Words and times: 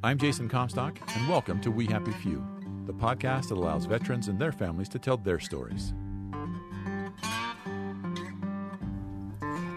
I'm 0.00 0.16
Jason 0.16 0.48
Comstock, 0.48 0.96
and 1.16 1.28
welcome 1.28 1.60
to 1.60 1.72
We 1.72 1.86
Happy 1.86 2.12
Few, 2.12 2.46
the 2.86 2.92
podcast 2.92 3.48
that 3.48 3.56
allows 3.56 3.84
veterans 3.84 4.28
and 4.28 4.38
their 4.38 4.52
families 4.52 4.88
to 4.90 4.98
tell 5.00 5.16
their 5.16 5.40
stories. 5.40 5.92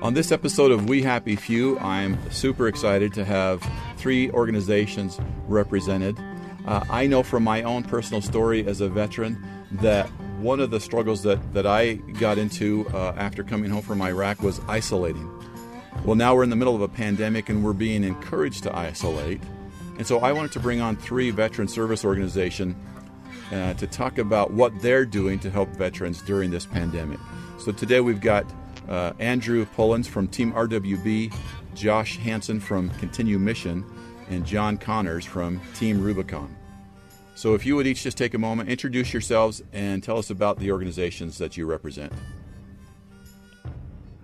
On 0.03 0.13
this 0.13 0.31
episode 0.31 0.69
of 0.69 0.87
We 0.87 1.01
Happy 1.01 1.35
Few, 1.35 1.79
I'm 1.79 2.19
super 2.29 2.67
excited 2.67 3.15
to 3.15 3.25
have 3.25 3.67
three 3.97 4.29
organizations 4.29 5.19
represented. 5.47 6.19
Uh, 6.67 6.85
I 6.87 7.07
know 7.07 7.23
from 7.23 7.43
my 7.43 7.63
own 7.63 7.81
personal 7.81 8.21
story 8.21 8.67
as 8.67 8.79
a 8.79 8.89
veteran 8.89 9.43
that 9.71 10.05
one 10.37 10.59
of 10.59 10.69
the 10.69 10.79
struggles 10.79 11.23
that, 11.23 11.51
that 11.55 11.65
I 11.65 11.93
got 11.95 12.37
into 12.37 12.87
uh, 12.89 13.15
after 13.17 13.43
coming 13.43 13.71
home 13.71 13.81
from 13.81 14.03
Iraq 14.03 14.43
was 14.43 14.61
isolating. 14.67 15.27
Well, 16.05 16.15
now 16.15 16.35
we're 16.35 16.43
in 16.43 16.51
the 16.51 16.55
middle 16.55 16.75
of 16.75 16.81
a 16.81 16.87
pandemic 16.87 17.49
and 17.49 17.63
we're 17.63 17.73
being 17.73 18.03
encouraged 18.03 18.61
to 18.63 18.77
isolate. 18.77 19.41
And 19.97 20.07
so 20.07 20.19
I 20.19 20.31
wanted 20.31 20.51
to 20.53 20.59
bring 20.59 20.81
on 20.81 20.95
three 20.95 21.31
veteran 21.31 21.67
service 21.67 22.03
organizations 22.03 22.75
uh, 23.51 23.73
to 23.75 23.87
talk 23.87 24.17
about 24.17 24.51
what 24.51 24.71
they're 24.81 25.05
doing 25.05 25.39
to 25.39 25.49
help 25.49 25.69
veterans 25.69 26.21
during 26.21 26.51
this 26.51 26.65
pandemic. 26.65 27.19
So 27.59 27.71
today 27.71 27.99
we've 27.99 28.21
got 28.21 28.45
uh, 28.89 29.13
Andrew 29.19 29.65
Pullins 29.65 30.07
from 30.07 30.27
Team 30.27 30.53
RWB, 30.53 31.33
Josh 31.75 32.17
Hanson 32.17 32.59
from 32.59 32.89
Continue 32.91 33.39
Mission, 33.39 33.85
and 34.29 34.45
John 34.45 34.77
Connors 34.77 35.25
from 35.25 35.61
Team 35.75 36.01
Rubicon. 36.01 36.55
So 37.35 37.53
if 37.53 37.65
you 37.65 37.75
would 37.75 37.87
each 37.87 38.03
just 38.03 38.17
take 38.17 38.33
a 38.33 38.37
moment, 38.37 38.69
introduce 38.69 39.13
yourselves, 39.13 39.61
and 39.73 40.03
tell 40.03 40.17
us 40.17 40.29
about 40.29 40.59
the 40.59 40.71
organizations 40.71 41.37
that 41.37 41.57
you 41.57 41.65
represent. 41.65 42.13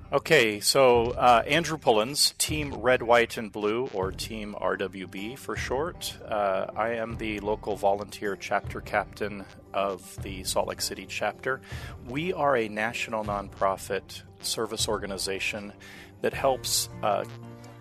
Okay, 0.09 0.61
so 0.61 1.11
uh, 1.11 1.43
Andrew 1.45 1.77
Pullins, 1.77 2.33
Team 2.37 2.73
Red, 2.75 3.03
White, 3.03 3.35
and 3.35 3.51
Blue, 3.51 3.89
or 3.93 4.13
Team 4.13 4.55
RWB 4.57 5.37
for 5.37 5.57
short. 5.57 6.17
Uh, 6.25 6.67
I 6.77 6.91
am 6.91 7.17
the 7.17 7.41
local 7.41 7.75
volunteer 7.75 8.37
chapter 8.37 8.79
captain 8.79 9.43
of 9.73 10.17
the 10.23 10.45
Salt 10.45 10.69
Lake 10.69 10.79
City 10.79 11.05
chapter. 11.09 11.59
We 12.07 12.31
are 12.31 12.55
a 12.55 12.69
national 12.69 13.25
nonprofit 13.25 14.21
service 14.39 14.87
organization 14.87 15.73
that 16.21 16.33
helps 16.33 16.87
uh, 17.03 17.25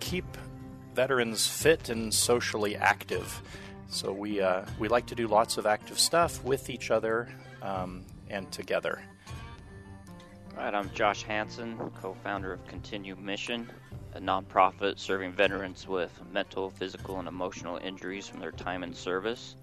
keep 0.01 0.25
veterans 0.95 1.47
fit 1.47 1.87
and 1.87 2.13
socially 2.13 2.75
active. 2.75 3.41
So 3.87 4.11
we 4.11 4.41
uh, 4.41 4.65
we 4.79 4.89
like 4.89 5.05
to 5.05 5.15
do 5.15 5.29
lots 5.29 5.57
of 5.57 5.65
active 5.65 5.97
stuff 5.97 6.43
with 6.43 6.69
each 6.69 6.91
other 6.91 7.29
um, 7.61 8.03
and 8.29 8.51
together. 8.51 9.01
All 10.57 10.63
right, 10.63 10.73
I'm 10.73 10.89
Josh 10.89 11.21
Hanson, 11.21 11.77
co-founder 12.01 12.51
of 12.51 12.65
Continue 12.65 13.15
Mission, 13.15 13.69
a 14.15 14.19
nonprofit 14.19 14.97
serving 14.97 15.33
veterans 15.33 15.87
with 15.87 16.11
mental, 16.33 16.71
physical, 16.71 17.19
and 17.19 17.27
emotional 17.27 17.77
injuries 17.77 18.27
from 18.27 18.39
their 18.39 18.51
time 18.51 18.81
in 18.81 18.91
service. 18.91 19.55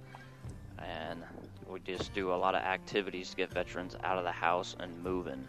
And 0.78 1.25
we 1.69 1.81
just 1.81 2.15
do 2.15 2.33
a 2.33 2.37
lot 2.37 2.55
of 2.55 2.62
activities 2.62 3.31
to 3.31 3.37
get 3.37 3.53
veterans 3.53 3.97
out 4.05 4.19
of 4.19 4.25
the 4.25 4.31
house 4.31 4.77
and 4.78 5.03
moving. 5.03 5.45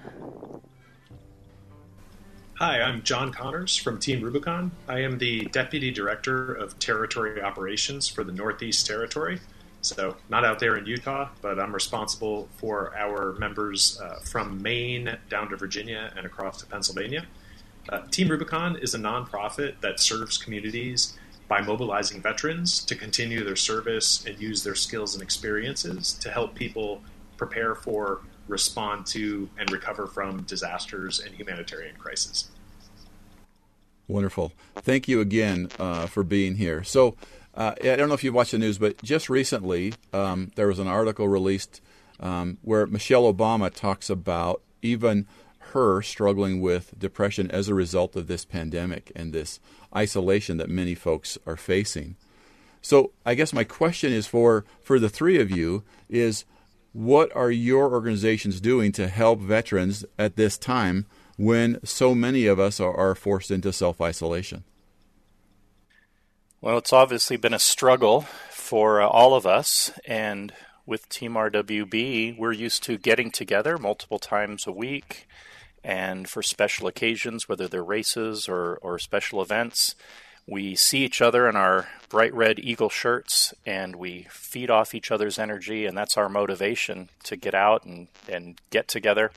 Hi, 2.56 2.82
I'm 2.82 3.04
John 3.04 3.32
Connors 3.32 3.76
from 3.76 4.00
Team 4.00 4.24
Rubicon. 4.24 4.72
I 4.88 5.02
am 5.02 5.20
the 5.20 5.46
Deputy 5.46 5.92
Director 5.92 6.56
of 6.56 6.80
Territory 6.80 7.40
Operations 7.44 8.08
for 8.08 8.24
the 8.24 8.32
Northeast 8.32 8.88
Territory. 8.88 9.40
So, 9.86 10.16
not 10.30 10.44
out 10.44 10.58
there 10.60 10.78
in 10.78 10.88
Utah, 10.88 11.30
but 11.42 11.60
I'm 11.60 11.72
responsible 11.72 12.50
for 12.58 12.96
our 12.98 13.34
members 13.34 14.00
uh, 14.02 14.16
from 14.24 14.62
Maine 14.62 15.18
down 15.30 15.50
to 15.50 15.58
Virginia 15.58 16.12
and 16.18 16.26
across 16.26 16.60
to 16.62 16.66
Pennsylvania. 16.66 17.28
Uh, 17.88 18.02
Team 18.10 18.30
Rubicon 18.30 18.78
is 18.78 18.96
a 18.96 18.98
nonprofit 18.98 19.80
that 19.82 20.00
serves 20.00 20.40
communities 20.40 21.14
by 21.48 21.62
mobilizing 21.62 22.20
veterans 22.20 22.84
to 22.86 22.96
continue 22.96 23.44
their 23.44 23.56
service 23.56 24.26
and 24.26 24.40
use 24.40 24.64
their 24.64 24.74
skills 24.74 25.14
and 25.14 25.22
experiences 25.22 26.14
to 26.14 26.32
help 26.32 26.56
people 26.56 27.04
prepare 27.38 27.76
for 27.76 28.22
respond 28.48 29.06
to 29.06 29.48
and 29.60 29.72
recover 29.72 30.08
from 30.08 30.42
disasters 30.44 31.20
and 31.20 31.36
humanitarian 31.36 31.96
crises. 31.96 32.50
Wonderful. 34.08 34.52
Thank 34.76 35.08
you 35.08 35.20
again 35.20 35.70
uh, 35.80 36.08
for 36.08 36.24
being 36.24 36.56
here. 36.56 36.84
So, 36.84 37.16
uh, 37.56 37.74
I 37.82 37.96
don't 37.96 38.10
know 38.10 38.16
if 38.16 38.24
you've 38.24 38.34
watched 38.34 38.52
the 38.52 38.58
news, 38.58 38.78
but 38.78 39.02
just 39.02 39.30
recently 39.30 39.94
um, 40.14 40.52
there 40.56 40.68
was 40.68 40.80
an 40.80 40.88
article 40.88 41.28
released 41.28 41.82
um, 42.20 42.58
where 42.62 42.86
Michelle 42.86 43.32
Obama 43.32 43.74
talks 43.74 44.10
about 44.10 44.62
even 44.82 45.26
her 45.72 46.02
struggling 46.02 46.62
with 46.62 46.98
depression 46.98 47.50
as 47.52 47.68
a 47.68 47.74
result 47.74 48.16
of 48.16 48.28
this 48.28 48.46
pandemic 48.46 49.12
and 49.16 49.34
this 49.34 49.60
isolation 49.96 50.58
that 50.58 50.70
many 50.70 50.96
folks 50.96 51.38
are 51.46 51.58
facing. 51.58 52.16
So, 52.82 53.12
I 53.26 53.34
guess 53.34 53.52
my 53.52 53.64
question 53.64 54.14
is 54.14 54.28
for 54.28 54.64
for 54.82 55.00
the 55.00 55.10
three 55.10 55.40
of 55.40 55.50
you 55.50 55.84
is 56.08 56.46
what 56.94 57.36
are 57.36 57.52
your 57.52 57.92
organizations 57.92 58.62
doing 58.62 58.92
to 58.94 59.08
help 59.08 59.40
veterans 59.40 60.06
at 60.20 60.36
this 60.36 60.58
time 60.58 61.06
when 61.36 61.84
so 61.84 62.16
many 62.16 62.46
of 62.46 62.60
us 62.60 62.80
are, 62.80 62.96
are 62.96 63.16
forced 63.16 63.52
into 63.52 63.74
self 63.74 64.00
isolation? 64.00 64.64
Well, 66.66 66.80
it's 66.80 66.94
obviously 66.94 67.38
been 67.38 67.54
a 67.54 67.60
struggle 67.60 68.22
for 68.50 69.00
uh, 69.00 69.06
all 69.08 69.36
of 69.36 69.46
us. 69.46 69.92
And 70.08 70.52
with 70.84 71.08
Team 71.10 71.34
RWB, 71.34 72.40
we're 72.40 72.54
used 72.54 72.82
to 72.86 72.98
getting 72.98 73.30
together 73.30 73.78
multiple 73.78 74.18
times 74.18 74.66
a 74.66 74.72
week 74.72 75.28
and 75.84 76.28
for 76.28 76.42
special 76.42 76.88
occasions, 76.88 77.48
whether 77.48 77.68
they're 77.68 77.84
races 77.84 78.50
or, 78.50 78.78
or 78.78 78.98
special 78.98 79.44
events. 79.44 79.94
We 80.48 80.74
see 80.74 81.06
each 81.06 81.22
other 81.22 81.48
in 81.48 81.56
our 81.56 81.88
bright 82.10 82.34
red 82.34 82.58
eagle 82.58 82.90
shirts 82.90 83.54
and 83.64 83.98
we 83.98 84.26
feed 84.32 84.72
off 84.72 84.96
each 84.96 85.12
other's 85.12 85.38
energy, 85.38 85.86
and 85.86 85.96
that's 85.96 86.18
our 86.18 86.30
motivation 86.30 87.10
to 87.26 87.36
get 87.36 87.54
out 87.54 87.86
and, 87.86 88.08
and 88.28 88.60
get 88.72 88.88
together. 88.88 89.30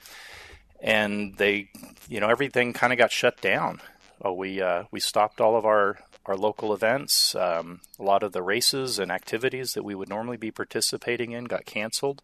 And 0.80 1.36
they, 1.36 1.68
you 2.08 2.20
know, 2.20 2.28
everything 2.28 2.72
kind 2.72 2.94
of 2.94 2.98
got 2.98 3.12
shut 3.12 3.38
down. 3.42 3.82
Oh, 4.24 4.32
we 4.32 4.62
uh, 4.62 4.84
we 4.90 4.98
stopped 4.98 5.42
all 5.42 5.56
of 5.56 5.66
our 5.66 5.98
our 6.28 6.36
local 6.36 6.72
events. 6.74 7.34
Um, 7.34 7.80
a 7.98 8.02
lot 8.02 8.22
of 8.22 8.32
the 8.32 8.42
races 8.42 8.98
and 8.98 9.10
activities 9.10 9.72
that 9.72 9.84
we 9.84 9.94
would 9.94 10.08
normally 10.08 10.36
be 10.36 10.50
participating 10.50 11.32
in 11.32 11.44
got 11.44 11.64
canceled, 11.64 12.22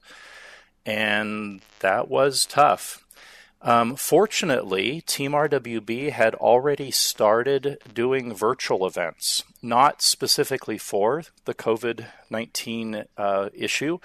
and 0.85 1.63
that 1.81 2.09
was 2.09 2.47
tough. 2.47 3.05
Um, 3.63 3.97
fortunately, 3.97 5.01
Team 5.01 5.33
RWB 5.33 6.11
had 6.11 6.35
already 6.35 6.91
started 6.91 7.79
doing 7.93 8.35
virtual 8.35 8.87
events, 8.87 9.43
not 9.63 10.03
specifically 10.03 10.77
for 10.77 11.23
the 11.47 11.55
COVID 11.55 12.07
19 12.29 13.05
uh, 13.17 13.49
issue, 13.55 13.99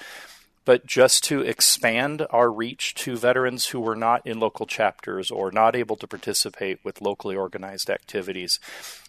but 0.69 0.85
just 0.85 1.24
to 1.24 1.41
expand 1.41 2.28
our 2.30 2.52
reach 2.52 2.94
to 2.94 3.18
veterans 3.18 3.69
who 3.69 3.80
were 3.80 3.96
not 3.96 4.22
in 4.28 4.40
local 4.40 4.68
chapters 4.68 5.31
or 5.31 5.52
not 5.52 5.75
able 5.75 5.96
to 5.96 6.06
participate 6.06 6.78
with 6.84 7.02
locally 7.02 7.35
organized 7.35 7.90
activities. 7.90 8.59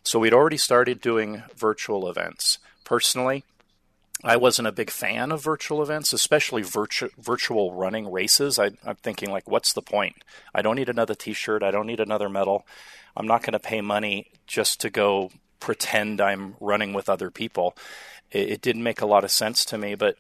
So 0.03 0.19
we'd 0.19 0.33
already 0.33 0.57
started 0.57 1.03
doing 1.03 1.43
virtual 1.55 2.09
events. 2.09 2.61
Personally, 2.83 3.45
I 4.25 4.39
wasn't 4.39 4.69
a 4.69 4.73
big 4.73 4.89
fan 4.89 5.31
of 5.31 5.45
virtual 5.45 5.83
events, 5.83 6.15
especially 6.15 6.63
virtu- 6.63 7.11
virtual 7.19 7.75
running 7.75 8.11
races. 8.11 8.59
I, 8.59 8.71
am 8.87 8.97
thinking, 9.03 9.31
like, 9.31 9.47
what's 9.47 9.75
the 9.75 9.83
point? 9.83 10.25
I 10.55 10.63
don't 10.63 10.77
need 10.77 10.89
another 10.89 11.15
t 11.15 11.35
shirt. 11.35 11.63
I 11.63 11.71
don't 11.71 11.87
need 11.87 12.01
another 12.01 12.31
medal. 12.31 12.67
I'm 13.15 13.27
not 13.27 13.43
going 13.43 13.53
to 13.53 13.59
pay 13.59 13.83
money 13.83 14.31
just 14.47 14.81
to 14.81 14.89
go 14.89 15.31
pretend 15.59 16.23
I'm 16.23 16.57
running 16.59 16.95
with 16.95 17.11
other 17.11 17.31
people. 17.31 17.77
It, 18.31 18.49
it 18.49 18.63
didn't 18.63 18.83
make 18.83 19.03
a 19.03 19.07
lot 19.07 19.25
of 19.25 19.31
sense 19.31 19.67
to 19.67 19.77
me. 19.77 19.95
But 19.95 20.17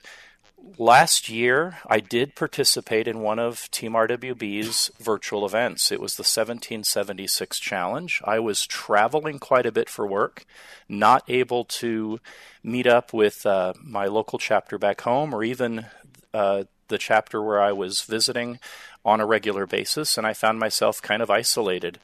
last 0.79 1.29
year, 1.29 1.79
I 1.87 2.01
did 2.01 2.35
participate 2.35 3.07
in 3.07 3.21
one 3.21 3.39
of 3.39 3.71
Team 3.71 3.93
RWB's 3.93 4.91
virtual 4.99 5.45
events. 5.45 5.93
It 5.93 6.01
was 6.01 6.17
the 6.17 6.23
1776 6.23 7.59
Challenge. 7.59 8.23
I 8.25 8.39
was 8.39 8.67
traveling 8.67 9.39
quite 9.39 9.67
a 9.67 9.73
bit 9.73 9.89
for 9.89 10.07
work, 10.07 10.45
not 10.89 11.23
able 11.29 11.65
to 11.65 12.21
meet 12.63 12.87
up 12.87 13.13
with 13.13 13.45
uh, 13.47 13.75
my 13.83 14.07
local 14.07 14.39
chapter 14.39 14.79
back 14.79 15.03
home 15.03 15.35
or 15.35 15.45
even 15.45 15.87
uh, 16.33 16.65
the 16.89 16.99
chapter 16.99 17.43
where 17.43 17.63
I 17.63 17.73
was 17.73 18.03
visiting 18.03 18.59
on 19.05 19.21
a 19.21 19.27
regular 19.27 19.67
basis, 19.67 20.19
and 20.19 20.27
I 20.27 20.35
found 20.35 20.59
myself 20.59 21.01
kind 21.01 21.23
of 21.23 21.31
isolated. 21.31 21.99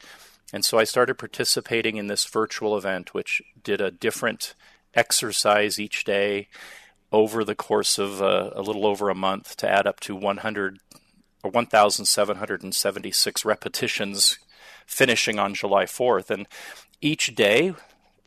And 0.52 0.64
so 0.64 0.78
I 0.78 0.84
started 0.84 1.18
participating 1.18 1.96
in 1.96 2.06
this 2.06 2.24
virtual 2.24 2.76
event, 2.76 3.12
which 3.12 3.42
did 3.62 3.80
a 3.80 3.90
different 3.90 4.54
exercise 4.94 5.78
each 5.78 6.04
day 6.04 6.48
over 7.12 7.44
the 7.44 7.54
course 7.54 7.98
of 7.98 8.20
uh, 8.20 8.50
a 8.54 8.62
little 8.62 8.86
over 8.86 9.08
a 9.08 9.14
month 9.14 9.56
to 9.58 9.68
add 9.68 9.86
up 9.86 10.00
to 10.00 10.14
100 10.14 10.78
or 11.42 11.50
1,776 11.50 13.44
repetitions, 13.44 14.38
finishing 14.86 15.38
on 15.38 15.54
July 15.54 15.84
4th. 15.84 16.30
And 16.30 16.46
each 17.00 17.34
day 17.34 17.74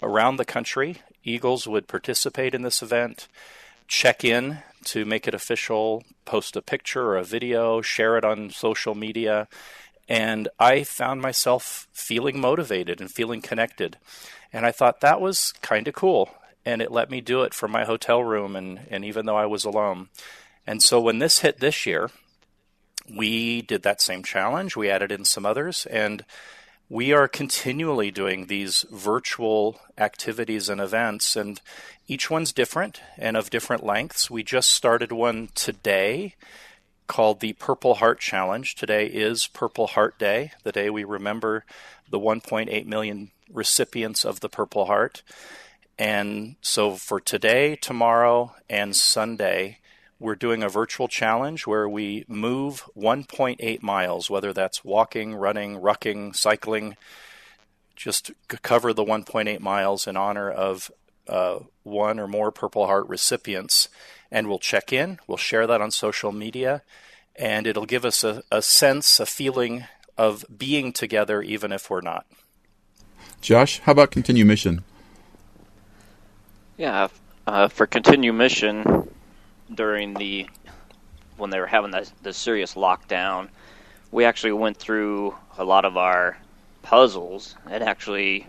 around 0.02 0.38
the 0.38 0.46
country, 0.46 1.02
Eagles 1.24 1.68
would 1.68 1.88
participate 1.88 2.56
in 2.56 2.62
this 2.62 2.82
event, 2.82 3.28
check 3.88 4.24
in 4.24 4.60
to 4.86 5.04
make 5.06 5.28
it 5.28 5.34
official, 5.34 6.04
post 6.26 6.56
a 6.56 6.62
picture 6.62 7.04
or 7.08 7.18
a 7.18 7.24
video, 7.24 7.82
share 7.82 8.18
it 8.18 8.24
on 8.24 8.50
social 8.50 8.96
media. 8.96 9.48
And 10.08 10.48
I 10.60 10.84
found 10.84 11.22
myself 11.22 11.88
feeling 11.92 12.40
motivated 12.40 13.02
and 13.02 13.12
feeling 13.12 13.42
connected. 13.42 13.98
And 14.54 14.66
I 14.66 14.72
thought 14.72 15.02
that 15.02 15.22
was 15.22 15.54
kind 15.62 15.88
of 15.88 15.94
cool. 15.94 16.30
And 16.70 16.82
it 16.82 16.92
let 16.92 17.10
me 17.10 17.20
do 17.20 17.42
it 17.42 17.54
from 17.54 17.72
my 17.72 17.84
hotel 17.84 18.24
room, 18.24 18.56
and, 18.56 18.82
and 18.90 19.04
even 19.04 19.26
though 19.26 19.38
I 19.38 19.46
was 19.46 19.66
alone. 19.66 20.10
And 20.68 20.84
so 20.84 21.02
when 21.02 21.20
this 21.20 21.40
hit 21.40 21.60
this 21.60 21.86
year, 21.86 22.12
we 23.10 23.62
did 23.62 23.82
that 23.84 24.02
same 24.02 24.24
challenge. 24.24 24.76
We 24.76 24.90
added 24.90 25.12
in 25.12 25.26
some 25.26 25.46
others, 25.46 25.88
and 25.88 26.24
we 26.88 27.12
are 27.12 27.28
continually 27.28 28.12
doing 28.12 28.46
these 28.46 28.86
virtual 28.92 29.80
activities 29.98 30.70
and 30.70 30.80
events, 30.80 31.36
and 31.36 31.60
each 32.08 32.30
one's 32.30 32.54
different 32.54 33.02
and 33.18 33.36
of 33.36 33.50
different 33.50 33.84
lengths. 33.84 34.30
We 34.30 34.44
just 34.44 34.70
started 34.70 35.12
one 35.12 35.50
today 35.56 36.36
called 37.08 37.40
the 37.40 37.54
Purple 37.54 37.96
Heart 37.96 38.20
Challenge. 38.20 38.76
Today 38.76 39.08
is 39.08 39.48
Purple 39.48 39.88
Heart 39.88 40.20
Day, 40.20 40.52
the 40.64 40.72
day 40.72 40.92
we 40.92 41.04
remember 41.04 41.66
the 42.12 42.20
1.8 42.20 42.86
million 42.86 43.32
recipients 43.52 44.24
of 44.24 44.40
the 44.40 44.50
Purple 44.50 44.86
Heart. 44.86 45.24
And 46.00 46.56
so 46.62 46.96
for 46.96 47.20
today, 47.20 47.76
tomorrow, 47.76 48.56
and 48.70 48.96
Sunday, 48.96 49.80
we're 50.18 50.36
doing 50.36 50.64
a 50.64 50.70
virtual 50.70 51.10
challenge 51.10 51.68
where 51.68 51.90
we 51.90 52.24
move 52.30 52.90
1.8 52.98 53.82
miles, 53.82 54.30
whether 54.30 54.54
that's 54.54 54.86
walking, 54.86 55.36
running, 55.36 55.76
rucking, 55.76 56.38
cycling, 56.38 56.96
just 57.98 58.32
cover 58.62 58.94
the 58.94 59.04
1.8 59.04 59.60
miles 59.60 60.08
in 60.08 60.16
honor 60.16 60.50
of 60.50 60.90
uh, 61.28 61.60
one 61.84 62.18
or 62.18 62.30
more 62.30 62.50
Purple 62.50 62.86
Heart 62.86 63.10
recipients. 63.10 63.90
And 64.32 64.48
we'll 64.48 64.60
check 64.60 64.94
in, 64.94 65.20
we'll 65.28 65.38
share 65.38 65.68
that 65.68 65.82
on 65.82 65.92
social 65.92 66.32
media, 66.32 66.82
and 67.36 67.68
it'll 67.68 67.86
give 67.86 68.06
us 68.06 68.24
a, 68.24 68.44
a 68.50 68.62
sense, 68.62 69.20
a 69.20 69.26
feeling 69.26 69.84
of 70.18 70.46
being 70.56 70.94
together, 70.94 71.42
even 71.42 71.74
if 71.74 71.90
we're 71.90 72.00
not. 72.00 72.26
Josh, 73.42 73.80
how 73.80 73.92
about 73.92 74.12
Continue 74.12 74.46
Mission? 74.46 74.86
Yeah, 76.80 77.10
uh, 77.46 77.68
for 77.68 77.86
Continue 77.88 78.32
Mission, 78.32 79.14
during 79.76 80.14
the 80.14 80.48
when 81.36 81.50
they 81.50 81.60
were 81.60 81.68
having 81.68 81.92
the, 81.92 82.10
the 82.24 82.32
serious 82.32 82.76
lockdown, 82.76 83.50
we 84.14 84.24
actually 84.24 84.54
went 84.54 84.78
through 84.78 85.36
a 85.58 85.66
lot 85.66 85.84
of 85.84 85.98
our 85.98 86.38
puzzles 86.82 87.54
and 87.70 87.84
actually 87.84 88.48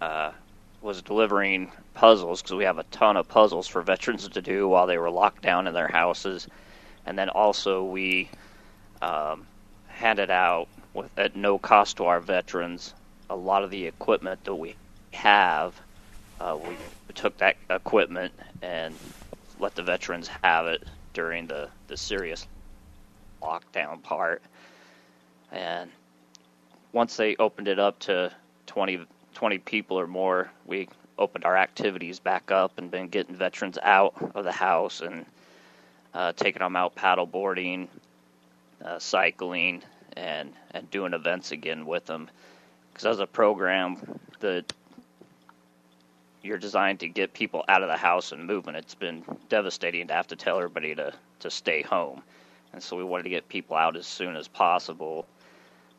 uh, 0.00 0.32
was 0.80 1.02
delivering 1.02 1.70
puzzles 1.92 2.40
because 2.40 2.56
we 2.56 2.64
have 2.64 2.78
a 2.78 2.84
ton 2.84 3.18
of 3.18 3.28
puzzles 3.28 3.68
for 3.68 3.82
veterans 3.82 4.26
to 4.26 4.40
do 4.40 4.66
while 4.66 4.86
they 4.86 4.96
were 4.96 5.10
locked 5.10 5.42
down 5.42 5.66
in 5.66 5.74
their 5.74 5.88
houses, 5.88 6.48
and 7.04 7.18
then 7.18 7.28
also 7.28 7.84
we 7.84 8.30
um, 9.02 9.46
handed 9.88 10.30
out 10.30 10.66
with, 10.94 11.10
at 11.18 11.36
no 11.36 11.58
cost 11.58 11.98
to 11.98 12.06
our 12.06 12.20
veterans 12.20 12.94
a 13.28 13.36
lot 13.36 13.62
of 13.64 13.70
the 13.70 13.84
equipment 13.84 14.42
that 14.44 14.54
we 14.54 14.74
have. 15.12 15.78
Uh, 16.40 16.56
we 16.58 16.74
took 17.14 17.36
that 17.38 17.56
equipment 17.68 18.32
and 18.62 18.94
let 19.58 19.74
the 19.74 19.82
veterans 19.82 20.28
have 20.42 20.66
it 20.66 20.84
during 21.12 21.46
the, 21.46 21.68
the 21.88 21.96
serious 21.96 22.46
lockdown 23.42 24.02
part. 24.02 24.42
And 25.52 25.90
once 26.92 27.16
they 27.16 27.36
opened 27.36 27.68
it 27.68 27.78
up 27.78 27.98
to 28.00 28.32
20, 28.66 29.00
20 29.34 29.58
people 29.58 29.98
or 29.98 30.06
more, 30.06 30.50
we 30.66 30.88
opened 31.18 31.44
our 31.44 31.56
activities 31.56 32.18
back 32.18 32.50
up 32.50 32.78
and 32.78 32.90
been 32.90 33.08
getting 33.08 33.36
veterans 33.36 33.78
out 33.82 34.14
of 34.34 34.44
the 34.44 34.52
house 34.52 35.00
and 35.00 35.26
uh, 36.14 36.32
taking 36.32 36.60
them 36.60 36.76
out 36.76 36.94
paddle 36.94 37.26
boarding, 37.26 37.88
uh, 38.84 38.98
cycling, 38.98 39.82
and 40.16 40.52
and 40.72 40.90
doing 40.90 41.12
events 41.12 41.52
again 41.52 41.86
with 41.86 42.06
them. 42.06 42.28
Because 42.92 43.06
as 43.06 43.20
a 43.20 43.26
program, 43.26 44.18
the 44.40 44.64
you're 46.42 46.58
designed 46.58 47.00
to 47.00 47.08
get 47.08 47.32
people 47.32 47.64
out 47.68 47.82
of 47.82 47.88
the 47.88 47.96
house 47.96 48.32
and 48.32 48.46
moving. 48.46 48.74
It's 48.74 48.94
been 48.94 49.24
devastating 49.48 50.08
to 50.08 50.14
have 50.14 50.28
to 50.28 50.36
tell 50.36 50.56
everybody 50.56 50.94
to, 50.94 51.12
to 51.40 51.50
stay 51.50 51.82
home. 51.82 52.22
And 52.72 52.82
so 52.82 52.96
we 52.96 53.04
wanted 53.04 53.24
to 53.24 53.30
get 53.30 53.48
people 53.48 53.76
out 53.76 53.96
as 53.96 54.06
soon 54.06 54.36
as 54.36 54.48
possible. 54.48 55.26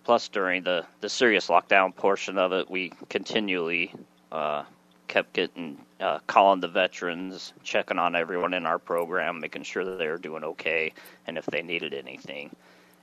Plus, 0.04 0.30
during 0.30 0.64
the, 0.64 0.86
the 1.02 1.10
serious 1.10 1.48
lockdown 1.48 1.96
portion 1.96 2.38
of 2.38 2.54
it, 2.54 2.70
we 2.70 2.92
continually 3.10 3.94
uh, 4.32 4.64
kept 5.08 5.34
getting 5.34 5.78
uh, 6.00 6.20
calling 6.26 6.60
the 6.60 6.68
veterans, 6.68 7.54
checking 7.64 8.00
on 8.00 8.16
everyone 8.16 8.54
in 8.54 8.66
our 8.66 8.80
program, 8.80 9.40
making 9.40 9.64
sure 9.64 9.86
that 9.86 10.00
they 10.00 10.08
were 10.08 10.18
doing 10.18 10.44
okay, 10.44 10.92
and 11.28 11.38
if 11.38 11.46
they 11.46 11.62
needed 11.62 11.94
anything, 11.94 12.50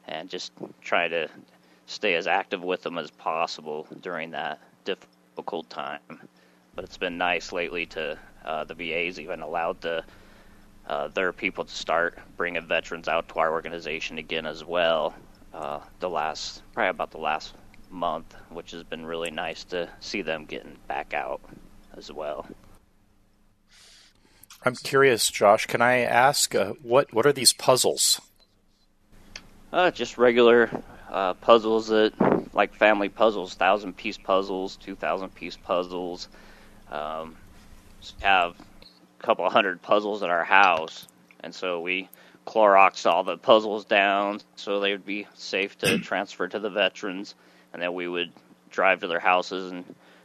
and 0.09 0.29
just 0.29 0.51
try 0.81 1.07
to 1.07 1.29
stay 1.87 2.15
as 2.15 2.27
active 2.27 2.65
with 2.65 2.83
them 2.83 2.99
as 2.99 3.11
possible 3.13 3.87
during 4.01 4.33
that 4.33 4.59
difficult 4.85 5.71
time 5.71 6.01
but 6.79 6.85
it's 6.85 6.97
been 6.97 7.19
nice 7.19 7.51
lately 7.51 7.87
to 7.87 8.17
uh, 8.45 8.63
the 8.63 8.73
VA's 8.73 9.19
even 9.19 9.41
allowed 9.41 9.81
the 9.81 10.05
uh, 10.87 11.09
their 11.09 11.33
people 11.33 11.65
to 11.65 11.75
start 11.75 12.17
bringing 12.37 12.65
veterans 12.69 13.09
out 13.09 13.29
to 13.29 13.35
our 13.41 13.51
organization 13.51 14.17
again 14.17 14.47
as 14.47 14.65
well. 14.65 15.13
Uh, 15.53 15.81
the 15.99 16.09
last 16.09 16.63
probably 16.75 16.91
about 16.91 17.11
the 17.11 17.19
last 17.19 17.53
month, 17.91 18.33
which 18.51 18.71
has 18.71 18.85
been 18.85 19.05
really 19.05 19.33
nice 19.33 19.65
to 19.65 19.89
see 19.99 20.23
them 20.23 20.45
getting 20.45 20.77
back 20.87 21.15
out 21.15 21.41
as 21.97 22.13
well. 22.13 22.47
I'm 24.65 24.77
curious, 24.77 25.33
Josh. 25.33 25.67
Can 25.67 25.83
I 25.83 26.03
ask 26.03 26.55
uh, 26.55 26.75
what 26.81 27.13
what 27.13 27.27
are 27.27 27.33
these 27.33 27.53
puzzles? 27.53 28.21
Uh, 29.73 29.91
just 29.91 30.17
regular 30.17 30.71
uh, 31.11 31.35
puzzles 31.35 31.89
that 31.89 32.13
like 32.55 32.73
family 32.73 33.09
puzzles, 33.09 33.55
thousand 33.55 33.97
piece 33.97 34.17
puzzles, 34.17 34.77
two 34.77 34.95
thousand 34.95 35.35
piece 35.35 35.57
puzzles. 35.57 36.29
Um, 36.91 37.37
have 38.21 38.55
a 38.59 39.23
couple 39.23 39.49
hundred 39.51 39.83
puzzles 39.83 40.23
at 40.23 40.31
our 40.31 40.45
house, 40.45 41.07
and 41.41 41.55
so 41.55 41.81
we 41.81 42.09
Clorox 42.47 43.05
all 43.05 43.25
the 43.25 43.37
puzzles 43.37 43.85
down 43.85 44.41
so 44.57 44.81
they 44.81 44.93
would 44.93 45.05
be 45.05 45.27
safe 45.35 45.77
to 45.79 45.99
transfer 46.03 46.49
to 46.49 46.59
the 46.59 46.71
veterans, 46.71 47.35
and 47.73 47.83
then 47.83 47.93
we 47.93 48.09
would 48.09 48.33
drive 48.71 49.01
to 49.01 49.07
their 49.07 49.21
houses 49.21 49.71
and 49.71 49.85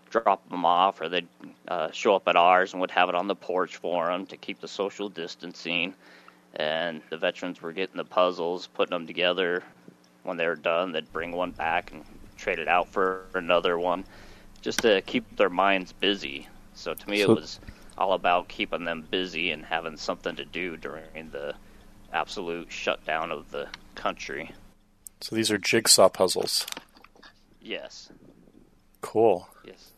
drop 0.10 0.48
them 0.50 0.64
off, 0.64 1.02
or 1.02 1.10
they'd 1.10 1.28
uh, 1.68 1.92
show 1.92 2.16
up 2.16 2.28
at 2.28 2.36
ours 2.36 2.72
and 2.72 2.80
would 2.80 2.92
have 2.92 3.10
it 3.10 3.16
on 3.16 3.28
the 3.28 3.36
porch 3.36 3.78
for 3.78 4.08
them 4.08 4.26
to 4.28 4.38
keep 4.38 4.62
the 4.62 4.68
social 4.68 5.10
distancing. 5.10 5.94
And 6.56 7.02
the 7.10 7.18
veterans 7.18 7.62
were 7.62 7.74
getting 7.74 7.98
the 7.98 8.06
puzzles, 8.06 8.68
putting 8.68 8.92
them 8.92 9.08
together. 9.08 9.64
When 10.22 10.38
they 10.38 10.46
were 10.46 10.56
done, 10.56 10.92
they'd 10.92 11.12
bring 11.12 11.32
one 11.32 11.52
back 11.52 11.92
and 11.92 12.06
trade 12.38 12.60
it 12.60 12.68
out 12.68 12.90
for 12.90 13.26
another 13.34 13.78
one, 13.78 14.06
just 14.62 14.80
to 14.82 15.02
keep 15.02 15.36
their 15.36 15.50
minds 15.50 15.92
busy. 15.92 16.48
So 16.74 16.94
to 16.94 17.10
me, 17.10 17.24
so, 17.24 17.32
it 17.32 17.36
was 17.36 17.60
all 17.98 18.14
about 18.14 18.48
keeping 18.48 18.86
them 18.86 19.06
busy 19.10 19.52
and 19.52 19.64
having 19.66 19.98
something 19.98 20.36
to 20.36 20.46
do 20.46 20.78
during 20.78 21.30
the 21.32 21.54
absolute 22.12 22.72
shutdown 22.72 23.32
of 23.32 23.52
the 23.52 23.68
country. 23.96 24.52
So 25.22 25.36
these 25.36 25.52
are 25.52 25.58
jigsaw 25.58 26.10
puzzles. 26.10 26.66
Yes. 27.62 28.12
Cool. 29.02 29.48
Yes. 29.64 29.92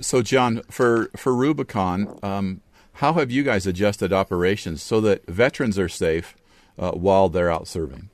So 0.00 0.22
John, 0.22 0.62
for 0.70 1.10
for 1.16 1.34
Rubicon, 1.34 2.18
um, 2.22 2.60
how 2.94 3.14
have 3.14 3.30
you 3.30 3.42
guys 3.42 3.66
adjusted 3.66 4.12
operations 4.12 4.82
so 4.82 5.00
that 5.00 5.26
veterans 5.26 5.78
are 5.78 5.88
safe 5.88 6.36
uh, 6.78 6.92
while 6.92 7.28
they're 7.28 7.50
out 7.50 7.66
serving? 7.66 8.10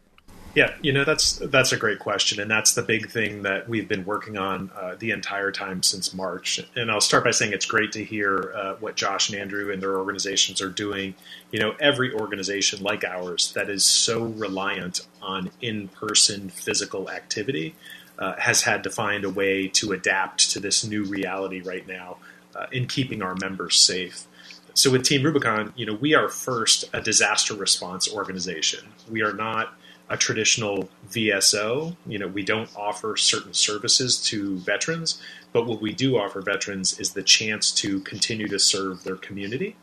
Yeah, 0.56 0.74
you 0.80 0.90
know 0.90 1.04
that's 1.04 1.34
that's 1.34 1.72
a 1.72 1.76
great 1.76 1.98
question, 1.98 2.40
and 2.40 2.50
that's 2.50 2.72
the 2.72 2.80
big 2.80 3.10
thing 3.10 3.42
that 3.42 3.68
we've 3.68 3.86
been 3.86 4.06
working 4.06 4.38
on 4.38 4.70
uh, 4.74 4.96
the 4.98 5.10
entire 5.10 5.52
time 5.52 5.82
since 5.82 6.14
March. 6.14 6.58
And 6.74 6.90
I'll 6.90 7.02
start 7.02 7.24
by 7.24 7.30
saying 7.32 7.52
it's 7.52 7.66
great 7.66 7.92
to 7.92 8.02
hear 8.02 8.54
uh, 8.56 8.74
what 8.80 8.96
Josh 8.96 9.28
and 9.28 9.38
Andrew 9.38 9.70
and 9.70 9.82
their 9.82 9.98
organizations 9.98 10.62
are 10.62 10.70
doing. 10.70 11.14
You 11.52 11.60
know, 11.60 11.74
every 11.78 12.14
organization 12.14 12.82
like 12.82 13.04
ours 13.04 13.52
that 13.52 13.68
is 13.68 13.84
so 13.84 14.24
reliant 14.24 15.06
on 15.20 15.50
in-person 15.60 16.48
physical 16.48 17.10
activity 17.10 17.74
uh, 18.18 18.36
has 18.38 18.62
had 18.62 18.82
to 18.84 18.90
find 18.90 19.26
a 19.26 19.30
way 19.30 19.68
to 19.68 19.92
adapt 19.92 20.50
to 20.52 20.58
this 20.58 20.86
new 20.86 21.04
reality 21.04 21.60
right 21.60 21.86
now 21.86 22.16
uh, 22.54 22.64
in 22.72 22.88
keeping 22.88 23.20
our 23.20 23.34
members 23.34 23.76
safe. 23.76 24.26
So 24.72 24.90
with 24.90 25.04
Team 25.04 25.22
Rubicon, 25.22 25.74
you 25.76 25.84
know, 25.84 25.94
we 25.94 26.14
are 26.14 26.30
first 26.30 26.88
a 26.94 27.02
disaster 27.02 27.52
response 27.52 28.10
organization. 28.10 28.86
We 29.10 29.20
are 29.20 29.34
not 29.34 29.74
a 30.08 30.16
traditional 30.16 30.88
VSO. 31.10 31.96
You 32.06 32.18
know, 32.18 32.28
we 32.28 32.42
don't 32.42 32.70
offer 32.76 33.16
certain 33.16 33.54
services 33.54 34.22
to 34.24 34.58
veterans, 34.58 35.20
but 35.52 35.66
what 35.66 35.80
we 35.80 35.92
do 35.92 36.16
offer 36.16 36.40
veterans 36.40 36.98
is 37.00 37.12
the 37.12 37.22
chance 37.22 37.72
to 37.72 38.00
continue 38.00 38.48
to 38.48 38.58
serve 38.58 39.04
their 39.04 39.16
community. 39.16 39.76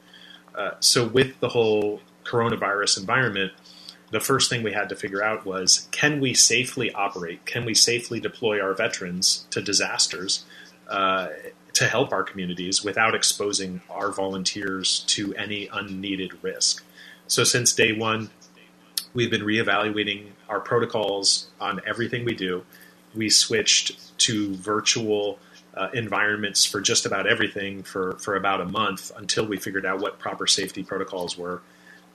Uh, 0.56 0.72
so, 0.80 1.06
with 1.08 1.40
the 1.40 1.50
whole 1.50 2.02
coronavirus 2.24 3.00
environment, 3.00 3.52
the 4.12 4.20
first 4.20 4.50
thing 4.50 4.62
we 4.64 4.72
had 4.72 4.90
to 4.90 4.96
figure 4.96 5.24
out 5.24 5.46
was 5.46 5.88
can 5.92 6.20
we 6.20 6.34
safely 6.34 6.92
operate? 6.94 7.46
Can 7.46 7.66
we 7.66 7.74
safely 7.74 8.20
deploy 8.20 8.62
our 8.62 8.74
veterans 8.74 9.48
to 9.50 9.62
disasters 9.62 10.46
uh, 10.88 11.30
to 11.74 11.88
help 11.88 12.14
our 12.14 12.24
communities 12.24 12.84
without 12.84 13.16
exposing 13.16 13.82
our 13.90 14.12
volunteers 14.12 15.04
to 15.08 15.34
any 15.34 15.68
unneeded 15.74 16.32
risk? 16.44 16.86
So, 17.28 17.44
since 17.44 17.74
day 17.74 17.92
one, 17.92 18.30
We've 19.14 19.30
been 19.30 19.42
reevaluating 19.42 20.28
our 20.50 20.60
protocols 20.60 21.48
on 21.60 21.82
everything 21.86 22.26
we 22.26 22.36
do. 22.36 22.64
We 23.14 23.30
switched 23.30 24.18
to 24.20 24.56
virtual 24.56 25.40
uh, 25.76 25.90
environments 25.94 26.66
for 26.66 26.82
just 26.82 27.06
about 27.06 27.28
everything 27.28 27.84
for, 27.84 28.18
for 28.20 28.36
about 28.36 28.62
a 28.62 28.66
month 28.66 29.12
until 29.16 29.46
we 29.46 29.58
figured 29.58 29.86
out 29.86 30.00
what 30.00 30.20
proper 30.20 30.48
safety 30.48 30.84
protocols 30.84 31.38
were. 31.38 31.62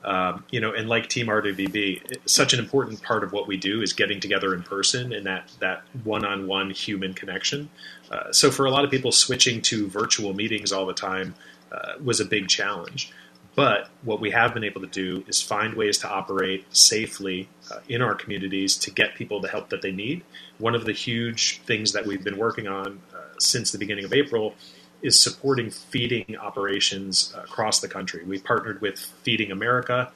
Um, 0.05 0.45
you 0.51 0.61
know, 0.61 0.73
and 0.73 0.89
like 0.89 1.09
Team 1.09 1.27
RWB, 1.27 2.19
such 2.25 2.53
an 2.53 2.61
important 2.61 3.03
part 3.03 3.25
of 3.25 3.33
what 3.33 3.49
we 3.49 3.57
do 3.57 3.83
is 3.83 3.93
getting 3.93 4.21
together 4.21 4.55
in 4.55 4.63
person 4.63 5.13
and 5.13 5.27
that 5.27 5.51
that 5.59 5.83
one-on-one 6.05 6.71
human 6.71 7.15
connection. 7.15 7.69
Uh, 8.11 8.31
so 8.33 8.51
for 8.51 8.65
a 8.67 8.71
lot 8.71 8.85
of 8.85 8.93
people, 8.93 9.11
switching 9.11 9.61
to 9.63 9.89
virtual 9.89 10.35
meetings 10.35 10.73
all 10.73 10.87
the 10.87 10.95
time 10.95 11.35
uh, 11.73 11.95
was 12.03 12.21
a 12.21 12.25
big 12.25 12.49
challenge. 12.49 13.13
But 13.59 13.89
what 14.05 14.21
we 14.21 14.31
have 14.31 14.55
been 14.55 14.63
able 14.63 14.83
to 14.83 14.87
do 14.87 15.25
is 15.27 15.43
find 15.43 15.75
ways 15.75 15.99
to 15.99 16.09
operate 16.09 16.65
safely 16.71 17.49
uh, 17.73 17.81
in 17.89 18.03
our 18.03 18.15
communities 18.15 18.77
to 18.77 18.93
get 18.93 19.17
people 19.17 19.41
the 19.41 19.49
help 19.49 19.71
that 19.71 19.83
they 19.83 19.91
need. 19.91 20.23
One 20.59 20.77
of 20.77 20.85
the 20.85 20.93
huge 20.93 21.61
things 21.63 21.91
that 21.91 22.07
we've 22.07 22.23
been 22.23 22.39
working 22.39 22.69
on 22.69 23.01
uh, 23.13 23.19
since 23.41 23.73
the 23.73 23.79
beginning 23.79 24.05
of 24.05 24.13
April 24.13 24.55
is 25.03 25.19
supporting 25.19 25.71
feeding 25.71 26.37
operations 26.41 27.35
across 27.37 27.81
the 27.81 27.89
country. 27.89 28.23
We 28.23 28.39
partnered 28.39 28.81
with 28.81 28.97
Feeding 29.25 29.51
America, 29.51 30.13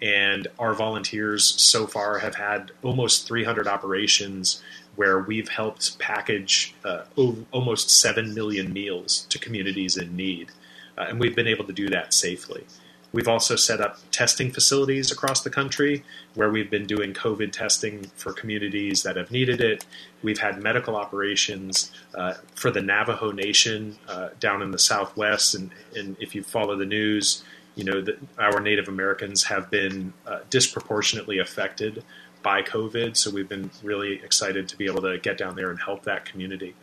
and 0.00 0.48
our 0.58 0.74
volunteers 0.74 1.44
so 1.62 1.86
far 1.86 2.18
have 2.18 2.34
had 2.34 2.72
almost 2.82 3.28
300 3.28 3.68
operations 3.68 4.60
where 4.96 5.20
we've 5.20 5.48
helped 5.48 6.00
package 6.00 6.74
uh, 6.84 7.04
almost 7.52 7.90
7 7.90 8.34
million 8.34 8.72
meals 8.72 9.24
to 9.28 9.38
communities 9.38 9.96
in 9.96 10.16
need 10.16 10.50
uh, 10.98 11.06
and 11.08 11.20
we've 11.20 11.36
been 11.36 11.48
able 11.48 11.64
to 11.64 11.72
do 11.72 11.88
that 11.90 12.12
safely. 12.14 12.64
We've 13.12 13.28
also 13.28 13.56
set 13.56 13.80
up 13.80 13.98
testing 14.10 14.50
facilities 14.50 15.12
across 15.12 15.42
the 15.42 15.50
country 15.50 16.02
where 16.34 16.50
we've 16.50 16.70
been 16.70 16.86
doing 16.86 17.12
COVID 17.12 17.52
testing 17.52 18.04
for 18.16 18.32
communities 18.32 19.02
that 19.02 19.16
have 19.16 19.30
needed 19.30 19.60
it. 19.60 19.84
We've 20.22 20.38
had 20.38 20.62
medical 20.62 20.96
operations 20.96 21.92
uh, 22.14 22.34
for 22.54 22.70
the 22.70 22.80
Navajo 22.80 23.30
Nation 23.30 23.98
uh, 24.08 24.30
down 24.40 24.62
in 24.62 24.70
the 24.70 24.78
Southwest, 24.78 25.54
and, 25.54 25.70
and, 25.94 26.16
if 26.20 26.34
you 26.34 26.42
follow 26.42 26.76
the 26.76 26.86
news, 26.86 27.44
you 27.74 27.84
know 27.84 28.00
that 28.00 28.18
our 28.38 28.60
Native 28.60 28.88
Americans 28.88 29.44
have 29.44 29.70
been 29.70 30.12
uh, 30.26 30.40
disproportionately 30.48 31.38
affected 31.38 32.02
by 32.42 32.62
COVID. 32.62 33.16
So 33.16 33.30
we've 33.30 33.48
been 33.48 33.70
really 33.82 34.22
excited 34.22 34.68
to 34.68 34.76
be 34.76 34.86
able 34.86 35.02
to 35.02 35.18
get 35.18 35.38
down 35.38 35.54
there 35.54 35.70
and 35.70 35.78
help 35.80 36.04
that 36.04 36.24
community. 36.24 36.74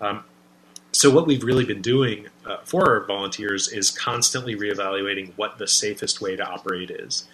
Um, 0.00 0.24
so 0.92 1.10
what 1.10 1.26
we've 1.26 1.44
really 1.44 1.64
been 1.64 1.82
doing 1.82 2.28
uh, 2.46 2.58
for 2.64 2.88
our 2.88 3.04
volunteers 3.06 3.68
is 3.68 3.90
constantly 3.90 4.56
reevaluating 4.56 5.32
what 5.36 5.58
the 5.58 5.66
safest 5.66 6.20
way 6.20 6.34
to 6.36 6.46
operate 6.46 6.90
is. 6.90 7.24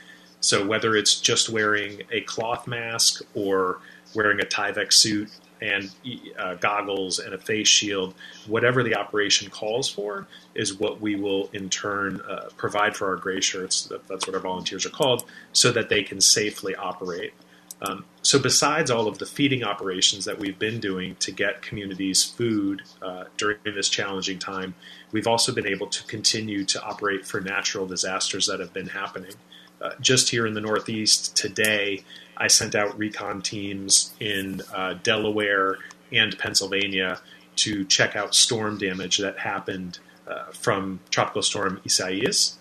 So 0.41 0.67
whether 0.67 0.95
it's 0.97 1.21
just 1.21 1.49
wearing 1.49 2.03
a 2.11 2.21
cloth 2.23 2.67
mask 2.67 3.23
or 3.35 3.79
wearing 4.15 4.41
a 4.41 4.45
Tyvek 4.45 4.93
suit 4.93 5.31
and 5.63 5.91
uh, 6.39 6.55
goggles 6.55 7.19
and 7.19 7.33
a 7.33 7.39
face 7.39 7.69
shield, 7.69 8.15
whatever 8.47 8.83
the 8.83 8.95
operation 8.95 9.49
calls 9.49 9.89
for, 9.89 10.27
is 10.55 10.75
what 10.79 11.01
we 11.01 11.17
will 11.17 11.49
in 11.53 11.71
turn 11.71 12.21
uh, 12.29 12.49
provide 12.57 12.95
for 12.95 13.09
our 13.09 13.17
gray 13.17 13.41
shirts. 13.41 13.91
That's 14.09 14.27
what 14.27 14.35
our 14.35 14.41
volunteers 14.41 14.85
are 14.85 14.91
called, 14.91 15.25
so 15.53 15.73
that 15.73 15.89
they 15.89 16.03
can 16.03 16.21
safely 16.21 16.75
operate. 16.75 17.33
Um, 17.81 18.05
so, 18.25 18.39
besides 18.39 18.91
all 18.91 19.07
of 19.07 19.19
the 19.19 19.27
feeding 19.27 19.63
operations 19.65 20.25
that 20.25 20.39
we've 20.39 20.59
been 20.59 20.81
doing 20.81 21.15
to 21.17 21.31
get 21.31 21.61
communities 21.61 22.25
food 22.25 22.81
uh, 23.03 23.25
during 23.37 23.59
this 23.67 23.91
challenging 23.91 24.39
time, 24.39 24.75
we've 25.13 25.27
also 25.27 25.53
been 25.53 25.67
able 25.67 25.89
to 25.89 26.03
continue 26.05 26.65
to 26.65 26.83
operate 26.83 27.27
for 27.27 27.43
natural 27.43 27.87
disasters 27.87 28.47
that 28.47 28.61
have 28.61 28.73
been 28.73 28.89
happening. 28.89 29.35
Uh, 29.79 29.91
just 30.01 30.31
here 30.31 30.47
in 30.47 30.55
the 30.55 30.61
Northeast 30.63 31.37
today, 31.37 32.03
I 32.35 32.47
sent 32.47 32.75
out 32.75 32.99
recon 32.99 33.43
teams 33.43 34.15
in 34.19 34.63
uh, 34.75 34.95
Delaware 35.03 35.77
and 36.11 36.39
Pennsylvania 36.39 37.21
to 37.57 37.85
check 37.85 38.17
out 38.17 38.35
storm 38.35 38.79
damage 38.79 39.19
that 39.19 39.39
happened 39.39 39.99
uh, 40.27 40.45
from 40.53 41.01
Tropical 41.11 41.43
Storm 41.43 41.79
Isaias. 41.85 42.57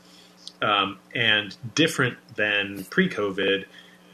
Um, 0.62 1.00
and 1.16 1.56
different 1.74 2.18
than 2.36 2.84
pre 2.90 3.08
COVID, 3.08 3.64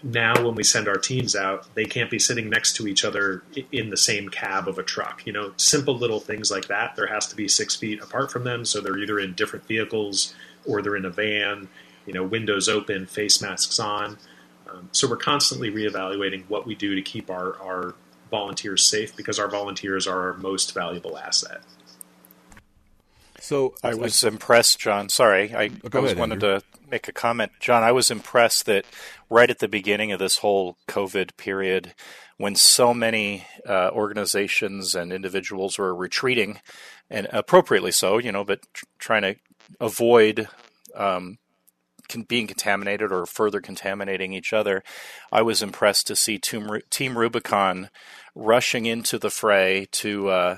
now 0.03 0.43
when 0.43 0.55
we 0.55 0.63
send 0.63 0.87
our 0.87 0.97
teams 0.97 1.35
out, 1.35 1.73
they 1.75 1.85
can't 1.85 2.09
be 2.09 2.19
sitting 2.19 2.49
next 2.49 2.75
to 2.77 2.87
each 2.87 3.03
other 3.03 3.43
in 3.71 3.89
the 3.89 3.97
same 3.97 4.29
cab 4.29 4.67
of 4.67 4.77
a 4.77 4.83
truck. 4.83 5.25
You 5.25 5.33
know, 5.33 5.53
simple 5.57 5.97
little 5.97 6.19
things 6.19 6.51
like 6.51 6.67
that. 6.67 6.95
There 6.95 7.07
has 7.07 7.27
to 7.27 7.35
be 7.35 7.47
six 7.47 7.75
feet 7.75 8.01
apart 8.01 8.31
from 8.31 8.43
them, 8.43 8.65
so 8.65 8.81
they're 8.81 8.97
either 8.97 9.19
in 9.19 9.33
different 9.33 9.67
vehicles 9.67 10.33
or 10.65 10.81
they're 10.81 10.95
in 10.95 11.05
a 11.05 11.09
van. 11.09 11.67
You 12.05 12.13
know, 12.13 12.23
windows 12.23 12.69
open, 12.69 13.05
face 13.05 13.41
masks 13.41 13.79
on. 13.79 14.17
Um, 14.69 14.89
so 14.91 15.07
we're 15.09 15.17
constantly 15.17 15.71
reevaluating 15.71 16.45
what 16.47 16.65
we 16.65 16.75
do 16.75 16.95
to 16.95 17.01
keep 17.01 17.29
our, 17.29 17.59
our 17.61 17.95
volunteers 18.29 18.85
safe 18.85 19.15
because 19.15 19.39
our 19.39 19.47
volunteers 19.47 20.07
are 20.07 20.29
our 20.29 20.37
most 20.37 20.73
valuable 20.73 21.17
asset. 21.17 21.61
So 23.39 23.73
I 23.83 23.95
was 23.95 24.23
I, 24.23 24.27
impressed, 24.27 24.79
John. 24.79 25.09
Sorry, 25.09 25.53
I, 25.53 25.63
I 25.63 25.69
ahead, 25.97 26.17
wanted 26.17 26.43
Andrew. 26.43 26.59
to 26.59 26.63
make 26.89 27.07
a 27.07 27.11
comment, 27.11 27.51
John. 27.59 27.83
I 27.83 27.91
was 27.91 28.11
impressed 28.11 28.65
that 28.65 28.85
right 29.29 29.49
at 29.49 29.59
the 29.59 29.67
beginning 29.67 30.11
of 30.11 30.19
this 30.19 30.37
whole 30.37 30.77
COVID 30.87 31.37
period, 31.37 31.93
when 32.37 32.55
so 32.55 32.93
many 32.93 33.45
uh, 33.67 33.89
organizations 33.91 34.95
and 34.95 35.11
individuals 35.11 35.77
were 35.77 35.93
retreating, 35.93 36.59
and 37.09 37.27
appropriately 37.31 37.91
so, 37.91 38.17
you 38.17 38.31
know, 38.31 38.43
but 38.43 38.61
tr- 38.73 38.85
trying 38.97 39.21
to 39.21 39.35
avoid 39.79 40.47
um, 40.95 41.37
con- 42.07 42.23
being 42.23 42.47
contaminated 42.47 43.11
or 43.11 43.25
further 43.25 43.61
contaminating 43.61 44.33
each 44.33 44.51
other, 44.51 44.83
I 45.31 45.41
was 45.41 45.61
impressed 45.61 46.07
to 46.07 46.15
see 46.15 46.37
Team, 46.37 46.81
Team 46.89 47.17
Rubicon 47.17 47.89
rushing 48.35 48.85
into 48.85 49.17
the 49.17 49.29
fray 49.29 49.87
to 49.91 50.29
uh, 50.29 50.57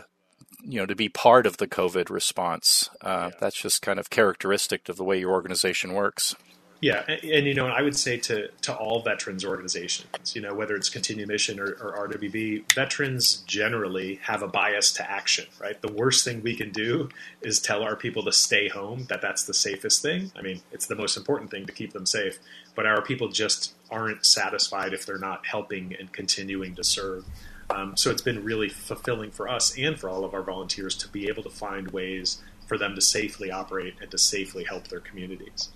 you 0.64 0.80
know 0.80 0.86
to 0.86 0.96
be 0.96 1.10
part 1.10 1.46
of 1.46 1.58
the 1.58 1.68
COVID 1.68 2.10
response. 2.10 2.90
Uh, 3.02 3.30
yeah. 3.32 3.38
That's 3.40 3.62
just 3.62 3.82
kind 3.82 4.00
of 4.00 4.10
characteristic 4.10 4.90
of 4.90 4.98
the 4.98 5.04
way 5.04 5.20
your 5.20 5.32
organization 5.32 5.94
works. 5.94 6.36
Yeah, 6.82 7.04
and, 7.08 7.24
and, 7.24 7.46
you 7.46 7.54
know, 7.54 7.68
I 7.68 7.84
would 7.84 7.96
say 7.96 8.18
to 8.18 8.48
to 8.64 8.76
all 8.76 9.04
veterans 9.04 9.46
organizations, 9.46 10.36
you 10.36 10.42
know, 10.42 10.56
whether 10.56 10.76
it's 10.76 10.90
Continue 10.90 11.28
Mission 11.28 11.60
or, 11.60 11.78
or, 11.80 12.08
RWB, 12.08 12.74
veterans 12.74 13.44
generally 13.46 14.16
have 14.24 14.42
a 14.42 14.48
bias 14.48 14.92
to 14.94 15.10
action. 15.10 15.46
Right, 15.60 15.80
the 15.80 15.92
worst 15.92 16.26
thing 16.26 16.42
we 16.42 16.56
can 16.56 16.72
do 16.72 17.10
is 17.42 17.60
tell 17.60 17.84
our 17.84 17.96
people 17.96 18.24
to 18.24 18.32
stay 18.32 18.68
home. 18.68 19.06
That 19.10 19.22
that's 19.22 19.44
the 19.44 19.54
safest 19.54 20.02
thing. 20.02 20.32
I 20.36 20.42
mean, 20.42 20.62
it's 20.72 20.88
the 20.88 20.96
most 20.96 21.18
important 21.18 21.52
thing 21.52 21.68
to 21.68 21.72
keep 21.72 21.94
them 21.94 22.08
safe. 22.08 22.40
But 22.74 22.88
our 22.88 23.04
people 23.04 23.28
just 23.28 23.76
aren't 23.92 24.26
satisfied 24.26 24.94
if 24.94 25.06
they're 25.06 25.20
not 25.20 25.46
helping 25.46 25.96
and 26.00 26.12
continuing 26.12 26.74
to 26.76 26.84
serve. 26.84 27.26
Um, 27.70 27.96
so 27.96 28.10
it's 28.10 28.24
been 28.24 28.44
really 28.44 28.70
fulfilling 28.70 29.30
for 29.30 29.48
us 29.48 29.78
and 29.78 30.00
for 30.00 30.10
all 30.10 30.26
of 30.26 30.34
our 30.34 30.42
volunteers 30.42 30.96
to 30.96 31.08
be 31.08 31.28
able 31.28 31.44
to 31.44 31.50
find 31.50 31.92
ways 31.92 32.42
for 32.66 32.78
them 32.78 32.96
to 32.96 33.02
safely 33.02 33.52
operate 33.52 33.96
and 34.02 34.10
to 34.10 34.18
safely 34.18 34.64
help 34.64 34.88
their 34.88 35.00
communities. 35.00 35.70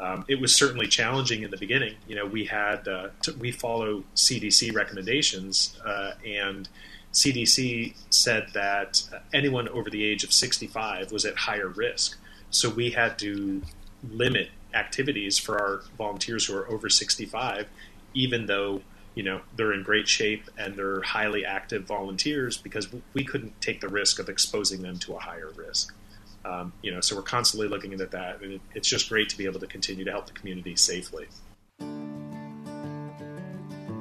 Um, 0.00 0.24
it 0.28 0.40
was 0.40 0.56
certainly 0.56 0.86
challenging 0.86 1.42
in 1.42 1.50
the 1.50 1.58
beginning. 1.58 1.94
You 2.08 2.16
know, 2.16 2.26
we 2.26 2.46
had 2.46 2.88
uh, 2.88 3.08
we 3.38 3.52
follow 3.52 4.02
CDC 4.16 4.74
recommendations, 4.74 5.78
uh, 5.84 6.12
and 6.26 6.68
CDC 7.12 7.94
said 8.08 8.48
that 8.54 9.02
anyone 9.34 9.68
over 9.68 9.90
the 9.90 10.02
age 10.02 10.24
of 10.24 10.32
65 10.32 11.12
was 11.12 11.26
at 11.26 11.36
higher 11.36 11.68
risk. 11.68 12.16
So 12.50 12.70
we 12.70 12.90
had 12.90 13.18
to 13.18 13.62
limit 14.10 14.48
activities 14.72 15.38
for 15.38 15.60
our 15.60 15.82
volunteers 15.98 16.46
who 16.46 16.56
are 16.56 16.68
over 16.70 16.88
65, 16.88 17.68
even 18.14 18.46
though 18.46 18.80
you 19.14 19.22
know 19.22 19.42
they're 19.56 19.74
in 19.74 19.82
great 19.82 20.08
shape 20.08 20.48
and 20.56 20.76
they're 20.76 21.02
highly 21.02 21.44
active 21.44 21.84
volunteers 21.84 22.56
because 22.56 22.88
we 23.12 23.22
couldn't 23.22 23.60
take 23.60 23.82
the 23.82 23.88
risk 23.88 24.18
of 24.18 24.30
exposing 24.30 24.80
them 24.80 24.98
to 25.00 25.14
a 25.14 25.18
higher 25.18 25.50
risk. 25.54 25.92
Um, 26.44 26.72
you 26.82 26.90
know, 26.90 27.00
so 27.00 27.16
we're 27.16 27.22
constantly 27.22 27.68
looking 27.68 27.92
at 27.92 28.10
that, 28.10 28.40
and 28.40 28.54
it, 28.54 28.60
it's 28.74 28.88
just 28.88 29.08
great 29.08 29.28
to 29.28 29.38
be 29.38 29.44
able 29.44 29.60
to 29.60 29.66
continue 29.66 30.04
to 30.04 30.10
help 30.10 30.26
the 30.26 30.32
community 30.32 30.74
safely. 30.76 31.26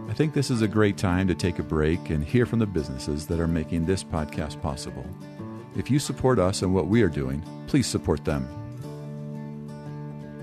I 0.10 0.13
think 0.13 0.34
this 0.34 0.50
is 0.50 0.62
a 0.62 0.67
great 0.67 0.98
time 0.98 1.27
to 1.27 1.36
take 1.36 1.60
a 1.60 1.63
break 1.63 2.10
and 2.10 2.24
hear 2.24 2.46
from 2.46 2.60
the 2.60 2.65
businesses 2.65 3.27
that 3.27 3.39
are 3.39 3.48
making 3.48 3.86
this 3.86 4.03
podcast 4.03 4.62
possible. 4.62 5.05
If 5.77 5.91
you 5.91 6.00
support 6.00 6.39
us 6.39 6.62
and 6.62 6.74
what 6.74 6.88
we 6.88 7.03
are 7.03 7.10
doing, 7.10 7.43
please 7.67 7.88
support 7.88 8.25
them. 8.25 8.48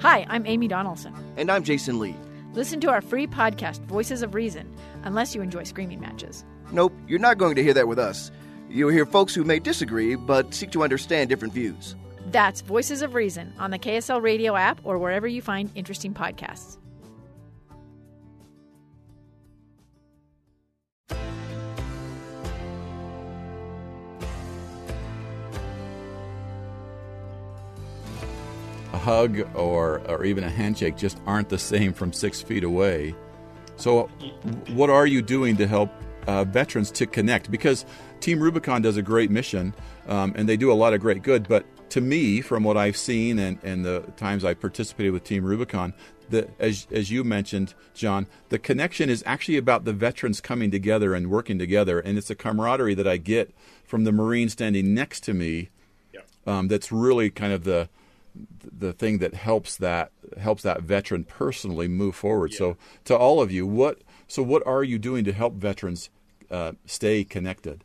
Hi, 0.00 0.26
I'm 0.29 0.47
Amy 0.47 0.69
Donaldson. 0.69 1.15
And 1.37 1.50
I'm 1.50 1.65
Jason 1.65 1.99
Lee. 1.99 2.15
Listen 2.53 2.81
to 2.81 2.91
our 2.91 3.00
free 3.00 3.26
podcast, 3.26 3.81
Voices 3.87 4.23
of 4.23 4.35
Reason, 4.35 4.73
unless 5.03 5.35
you 5.35 5.43
enjoy 5.43 5.65
screaming 5.65 6.00
matches. 6.00 6.45
Nope, 6.71 6.93
you're 7.07 7.19
not 7.19 7.38
going 7.38 7.57
to 7.57 7.62
hear 7.62 7.75
that 7.75 7.88
with 7.88 7.99
us. 7.99 8.31
You'll 8.68 8.90
hear 8.90 9.06
folks 9.06 9.35
who 9.35 9.44
may 9.44 9.58
disagree 9.58 10.16
but 10.16 10.52
seek 10.52 10.70
to 10.73 10.82
understand 10.82 11.28
different 11.28 11.54
views. 11.54 11.94
That's 12.30 12.61
Voices 12.61 13.02
of 13.02 13.14
Reason 13.14 13.52
on 13.58 13.70
the 13.70 13.78
KSL 13.78 14.20
Radio 14.20 14.56
app 14.56 14.80
or 14.85 14.99
wherever 14.99 15.28
you 15.28 15.40
find 15.40 15.70
interesting 15.75 16.12
podcasts. 16.12 16.78
A 28.92 28.99
hug 28.99 29.46
or, 29.54 30.00
or 30.08 30.25
even 30.25 30.42
a 30.42 30.50
handshake 30.50 30.96
just 30.96 31.18
aren't 31.26 31.49
the 31.49 31.58
same 31.58 31.92
from 31.92 32.12
six 32.12 32.42
feet 32.42 32.64
away. 32.64 33.14
So, 33.76 34.06
what 34.73 34.90
are 34.90 35.06
you 35.06 35.23
doing 35.23 35.56
to 35.58 35.66
help 35.68 35.90
uh, 36.26 36.44
veterans 36.44 36.90
to 36.92 37.06
connect 37.06 37.50
because 37.50 37.85
Team 38.20 38.40
Rubicon 38.40 38.82
does 38.82 38.96
a 38.96 39.02
great 39.02 39.30
mission 39.30 39.75
um, 40.08 40.32
and 40.37 40.49
they 40.49 40.56
do 40.56 40.73
a 40.73 40.75
lot 40.75 40.94
of 40.94 41.00
great 41.00 41.23
good. 41.23 41.49
But 41.49 41.64
to 41.90 42.00
me, 42.00 42.40
from 42.40 42.64
what 42.64 42.76
I've 42.76 42.96
seen 42.96 43.38
and, 43.38 43.58
and 43.62 43.85
the 43.85 44.00
times 44.16 44.44
I 44.44 44.54
participated 44.54 45.12
with 45.12 45.25
Team 45.25 45.44
Rubicon, 45.44 45.94
the, 46.28 46.49
as, 46.58 46.88
as 46.90 47.11
you 47.11 47.23
mentioned, 47.23 47.75
John, 47.94 48.26
the 48.49 48.58
connection 48.58 49.08
is 49.08 49.23
actually 49.26 49.56
about 49.56 49.85
the 49.85 49.92
veterans 49.92 50.40
coming 50.40 50.70
together 50.70 51.14
and 51.14 51.30
working 51.30 51.58
together. 51.58 52.00
And 52.00 52.18
it's 52.18 52.30
a 52.30 52.35
camaraderie 52.35 52.94
that 52.94 53.06
I 53.06 53.16
get 53.16 53.54
from 53.85 54.04
the 54.04 54.12
Marine 54.12 54.49
standing 54.49 54.92
next 54.92 55.20
to 55.25 55.35
me 55.35 55.70
um, 56.46 56.68
that's 56.68 56.92
really 56.92 57.30
kind 57.30 57.52
of 57.52 57.64
the 57.64 57.88
the 58.78 58.92
thing 58.92 59.18
that 59.18 59.32
helps 59.35 59.76
that 59.76 60.12
helps 60.38 60.62
that 60.62 60.82
veteran 60.82 61.25
personally 61.25 61.88
move 61.88 62.14
forward. 62.14 62.52
Yeah. 62.52 62.58
So 62.58 62.76
to 63.04 63.16
all 63.16 63.40
of 63.40 63.50
you, 63.50 63.66
what 63.66 64.02
so 64.28 64.42
what 64.42 64.64
are 64.66 64.85
you 64.85 64.99
doing 64.99 65.25
to 65.25 65.32
help 65.32 65.54
veterans 65.54 66.11
uh, 66.50 66.73
stay 66.85 67.25
connected? 67.25 67.82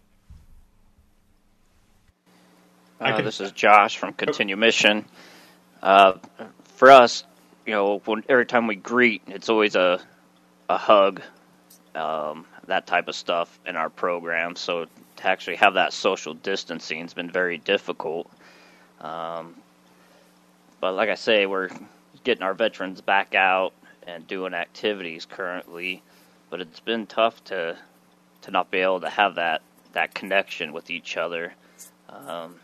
Uh, 3.01 3.19
this 3.23 3.41
is 3.41 3.51
Josh 3.51 3.97
from 3.97 4.13
Continue 4.13 4.55
Mission. 4.55 5.05
Uh, 5.81 6.13
for 6.75 6.91
us, 6.91 7.23
you 7.65 7.73
know, 7.73 7.99
when, 8.05 8.23
every 8.29 8.45
time 8.45 8.67
we 8.67 8.75
greet, 8.75 9.23
it's 9.25 9.49
always 9.49 9.75
a 9.75 9.99
a 10.69 10.77
hug, 10.77 11.19
um, 11.95 12.45
that 12.67 12.85
type 12.85 13.07
of 13.07 13.15
stuff 13.15 13.59
in 13.65 13.75
our 13.75 13.89
program. 13.89 14.55
So 14.55 14.85
to 15.15 15.27
actually 15.27 15.55
have 15.55 15.73
that 15.73 15.93
social 15.93 16.35
distancing 16.35 17.01
has 17.01 17.15
been 17.15 17.31
very 17.31 17.57
difficult. 17.57 18.29
Um, 18.99 19.55
but 20.79 20.93
like 20.93 21.09
I 21.09 21.15
say, 21.15 21.47
we're 21.47 21.69
getting 22.23 22.43
our 22.43 22.53
veterans 22.53 23.01
back 23.01 23.33
out 23.33 23.73
and 24.05 24.27
doing 24.27 24.53
activities 24.53 25.25
currently. 25.25 26.03
But 26.51 26.61
it's 26.61 26.79
been 26.79 27.07
tough 27.07 27.43
to 27.45 27.77
to 28.43 28.51
not 28.51 28.69
be 28.69 28.77
able 28.77 29.01
to 29.01 29.09
have 29.09 29.35
that 29.35 29.63
that 29.93 30.13
connection 30.13 30.71
with 30.71 30.91
each 30.91 31.17
other. 31.17 31.55
Um, 32.07 32.59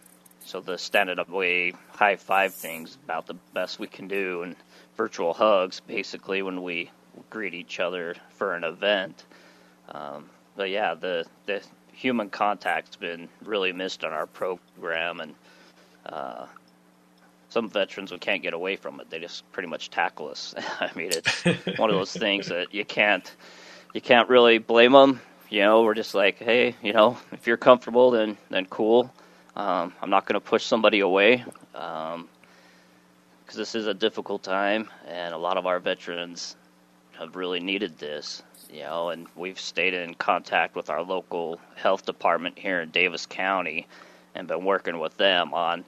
so 0.48 0.62
the 0.62 0.78
standing 0.78 1.20
up 1.20 1.30
way 1.30 1.74
high 1.90 2.16
five 2.16 2.54
things 2.54 2.98
about 3.04 3.28
the 3.28 3.34
best 3.54 3.80
we 3.80 3.88
can 3.88 4.08
do, 4.08 4.44
and 4.44 4.56
virtual 4.96 5.34
hugs 5.34 5.82
basically 5.82 6.42
when 6.42 6.64
we 6.64 6.90
greet 7.30 7.54
each 7.54 7.82
other 7.82 8.16
for 8.30 8.56
an 8.56 8.64
event. 8.64 9.26
Um, 9.90 10.30
but 10.56 10.70
yeah, 10.70 10.94
the 10.94 11.26
the 11.48 11.62
human 11.92 12.30
contact's 12.30 12.96
been 12.96 13.28
really 13.44 13.74
missed 13.74 14.06
on 14.06 14.14
our 14.14 14.26
program, 14.26 15.20
and 15.20 15.36
uh, 16.06 16.46
some 17.50 17.70
veterans 17.70 18.14
we 18.14 18.18
can't 18.18 18.42
get 18.42 18.54
away 18.54 18.78
from 18.78 19.02
it. 19.02 19.10
They 19.10 19.20
just 19.20 19.52
pretty 19.52 19.68
much 19.68 19.90
tackle 19.90 20.30
us. 20.30 20.56
I 20.80 20.92
mean, 20.96 21.12
it's 21.12 21.44
one 21.78 21.90
of 21.90 21.96
those 21.98 22.14
things 22.14 22.48
that 22.48 22.74
you 22.74 22.86
can't 22.86 23.30
you 23.94 24.00
can't 24.00 24.30
really 24.30 24.60
blame 24.60 24.94
them. 24.94 25.20
You 25.50 25.62
know, 25.64 25.84
we're 25.84 25.94
just 25.94 26.16
like, 26.16 26.38
hey, 26.38 26.76
you 26.82 26.94
know, 26.94 27.18
if 27.34 27.48
you're 27.48 27.58
comfortable, 27.58 28.12
then 28.12 28.38
then 28.50 28.66
cool. 28.66 29.12
Um, 29.58 29.92
I'm 30.04 30.12
not 30.12 30.28
going 30.28 30.36
to 30.36 30.40
push 30.40 30.64
somebody 30.64 31.00
away 31.00 31.44
because 31.72 32.16
um, 32.16 32.30
this 33.56 33.74
is 33.74 33.88
a 33.88 33.94
difficult 33.94 34.44
time, 34.44 34.88
and 35.08 35.34
a 35.34 35.38
lot 35.38 35.58
of 35.58 35.66
our 35.66 35.80
veterans 35.80 36.56
have 37.18 37.36
really 37.36 37.60
needed 37.60 37.98
this. 37.98 38.44
You 38.72 38.82
know, 38.82 39.10
and 39.10 39.26
we've 39.36 39.60
stayed 39.60 39.96
in 39.96 40.14
contact 40.14 40.76
with 40.76 40.92
our 40.92 41.02
local 41.02 41.60
health 41.76 42.06
department 42.06 42.60
here 42.60 42.82
in 42.82 42.92
Davis 42.92 43.26
County, 43.26 43.88
and 44.36 44.48
been 44.48 44.64
working 44.64 45.00
with 45.00 45.18
them 45.18 45.56
on 45.56 45.84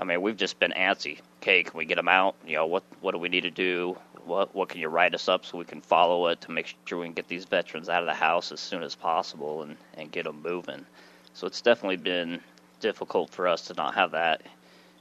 I 0.00 0.04
mean, 0.04 0.22
we've 0.22 0.36
just 0.36 0.58
been 0.58 0.72
antsy. 0.72 1.20
Okay, 1.42 1.62
can 1.62 1.76
we 1.76 1.84
get 1.84 1.96
them 1.96 2.08
out? 2.08 2.34
You 2.46 2.56
know, 2.56 2.66
what 2.66 2.82
what 3.02 3.12
do 3.12 3.18
we 3.18 3.28
need 3.28 3.42
to 3.42 3.50
do? 3.50 3.98
What 4.24 4.54
what 4.54 4.70
can 4.70 4.80
you 4.80 4.88
write 4.88 5.14
us 5.14 5.28
up 5.28 5.44
so 5.44 5.58
we 5.58 5.64
can 5.64 5.82
follow 5.82 6.26
it 6.28 6.40
to 6.40 6.50
make 6.50 6.74
sure 6.86 6.98
we 6.98 7.06
can 7.06 7.12
get 7.12 7.28
these 7.28 7.44
veterans 7.44 7.88
out 7.88 8.02
of 8.02 8.06
the 8.06 8.14
house 8.14 8.50
as 8.50 8.60
soon 8.60 8.82
as 8.82 8.96
possible 8.96 9.62
and 9.62 9.76
and 9.98 10.10
get 10.10 10.24
them 10.24 10.42
moving. 10.42 10.86
So 11.34 11.46
it's 11.46 11.60
definitely 11.60 11.98
been 11.98 12.40
difficult 12.80 13.30
for 13.30 13.46
us 13.46 13.62
to 13.66 13.74
not 13.74 13.94
have 13.94 14.12
that 14.12 14.42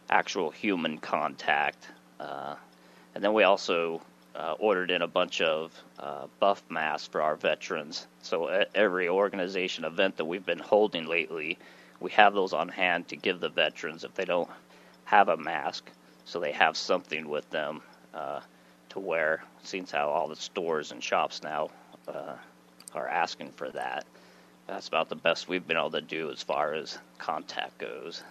actual 0.10 0.50
human 0.52 0.98
contact. 0.98 1.88
Uh, 2.20 2.56
and 3.16 3.24
then 3.24 3.34
we 3.34 3.44
also 3.44 4.02
uh, 4.36 4.56
ordered 4.60 4.92
in 4.92 5.02
a 5.02 5.08
bunch 5.08 5.42
of 5.42 5.74
uh, 6.00 6.28
buff 6.40 6.64
masks 6.70 7.08
for 7.08 7.22
our 7.22 7.36
veterans. 7.36 8.08
So 8.22 8.66
every 8.76 9.10
organization 9.10 9.86
event 9.86 10.18
that 10.18 10.26
we've 10.26 10.46
been 10.46 10.60
holding 10.60 11.08
lately, 11.08 11.58
we 12.00 12.12
have 12.12 12.34
those 12.34 12.54
on 12.54 12.70
hand 12.70 13.08
to 13.10 13.16
give 13.16 13.40
the 13.40 13.50
veterans 13.50 14.04
if 14.04 14.14
they 14.14 14.26
don't 14.26 14.50
have 15.06 15.30
a 15.30 15.38
mask, 15.38 15.90
so 16.26 16.40
they 16.40 16.52
have 16.52 16.78
something 16.78 17.28
with 17.28 17.50
them 17.50 17.82
uh, 18.14 18.40
to 18.90 19.00
wear. 19.00 19.44
Seems 19.64 19.92
how 19.92 20.10
all 20.10 20.28
the 20.28 20.36
stores 20.36 20.92
and 20.92 21.04
shops 21.04 21.42
now 21.44 21.70
uh, 22.08 22.36
are 22.94 23.08
asking 23.08 23.52
for 23.52 23.70
that. 23.72 24.06
That's 24.70 24.88
about 24.88 25.10
the 25.10 25.16
best 25.16 25.50
we've 25.50 25.66
been 25.66 25.78
able 25.78 25.92
to 25.92 26.02
do 26.02 26.30
as 26.30 26.44
far 26.44 26.76
as 26.76 27.00
contact 27.18 27.80
goes. 27.80 28.24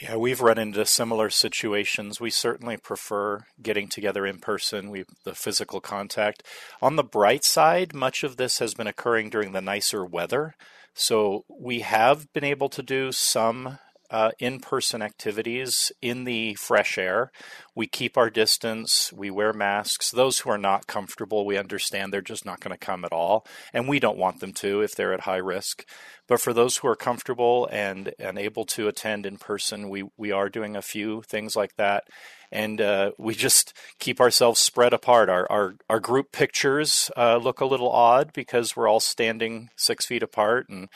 Yeah, 0.00 0.16
we've 0.16 0.40
run 0.40 0.58
into 0.58 0.86
similar 0.86 1.28
situations. 1.28 2.20
We 2.20 2.30
certainly 2.30 2.76
prefer 2.76 3.44
getting 3.60 3.88
together 3.88 4.24
in 4.24 4.38
person, 4.38 4.90
we 4.90 5.04
the 5.24 5.34
physical 5.34 5.80
contact. 5.80 6.44
On 6.80 6.96
the 6.96 7.02
bright 7.02 7.44
side, 7.44 7.92
much 7.92 8.22
of 8.22 8.36
this 8.36 8.60
has 8.60 8.74
been 8.74 8.86
occurring 8.86 9.28
during 9.28 9.52
the 9.52 9.60
nicer 9.60 10.04
weather. 10.06 10.54
So 10.94 11.44
we 11.48 11.80
have 11.80 12.32
been 12.32 12.44
able 12.44 12.68
to 12.70 12.82
do 12.82 13.10
some 13.10 13.78
uh, 14.10 14.30
in 14.38 14.60
person 14.60 15.02
activities 15.02 15.92
in 16.02 16.24
the 16.24 16.54
fresh 16.54 16.98
air. 16.98 17.30
We 17.74 17.86
keep 17.86 18.16
our 18.16 18.30
distance, 18.30 19.12
we 19.12 19.30
wear 19.30 19.52
masks. 19.52 20.10
Those 20.10 20.40
who 20.40 20.50
are 20.50 20.58
not 20.58 20.86
comfortable, 20.86 21.46
we 21.46 21.56
understand 21.56 22.12
they're 22.12 22.20
just 22.20 22.44
not 22.44 22.60
going 22.60 22.76
to 22.76 22.86
come 22.86 23.04
at 23.04 23.12
all, 23.12 23.46
and 23.72 23.88
we 23.88 24.00
don't 24.00 24.18
want 24.18 24.40
them 24.40 24.52
to 24.54 24.82
if 24.82 24.94
they're 24.94 25.12
at 25.12 25.20
high 25.20 25.36
risk. 25.36 25.84
But 26.26 26.40
for 26.40 26.52
those 26.52 26.76
who 26.76 26.88
are 26.88 26.96
comfortable 26.96 27.68
and, 27.72 28.14
and 28.18 28.38
able 28.38 28.64
to 28.66 28.86
attend 28.86 29.26
in 29.26 29.36
person, 29.36 29.88
we, 29.88 30.04
we 30.16 30.30
are 30.30 30.48
doing 30.48 30.76
a 30.76 30.82
few 30.82 31.22
things 31.22 31.56
like 31.56 31.74
that. 31.76 32.04
And 32.52 32.80
uh, 32.80 33.12
we 33.18 33.34
just 33.34 33.72
keep 33.98 34.20
ourselves 34.20 34.60
spread 34.60 34.92
apart. 34.92 35.28
Our, 35.28 35.50
our, 35.50 35.74
our 35.88 35.98
group 35.98 36.30
pictures 36.30 37.10
uh, 37.16 37.36
look 37.36 37.60
a 37.60 37.66
little 37.66 37.90
odd 37.90 38.32
because 38.32 38.76
we're 38.76 38.88
all 38.88 39.00
standing 39.00 39.70
six 39.76 40.06
feet 40.06 40.22
apart 40.22 40.68
and 40.68 40.88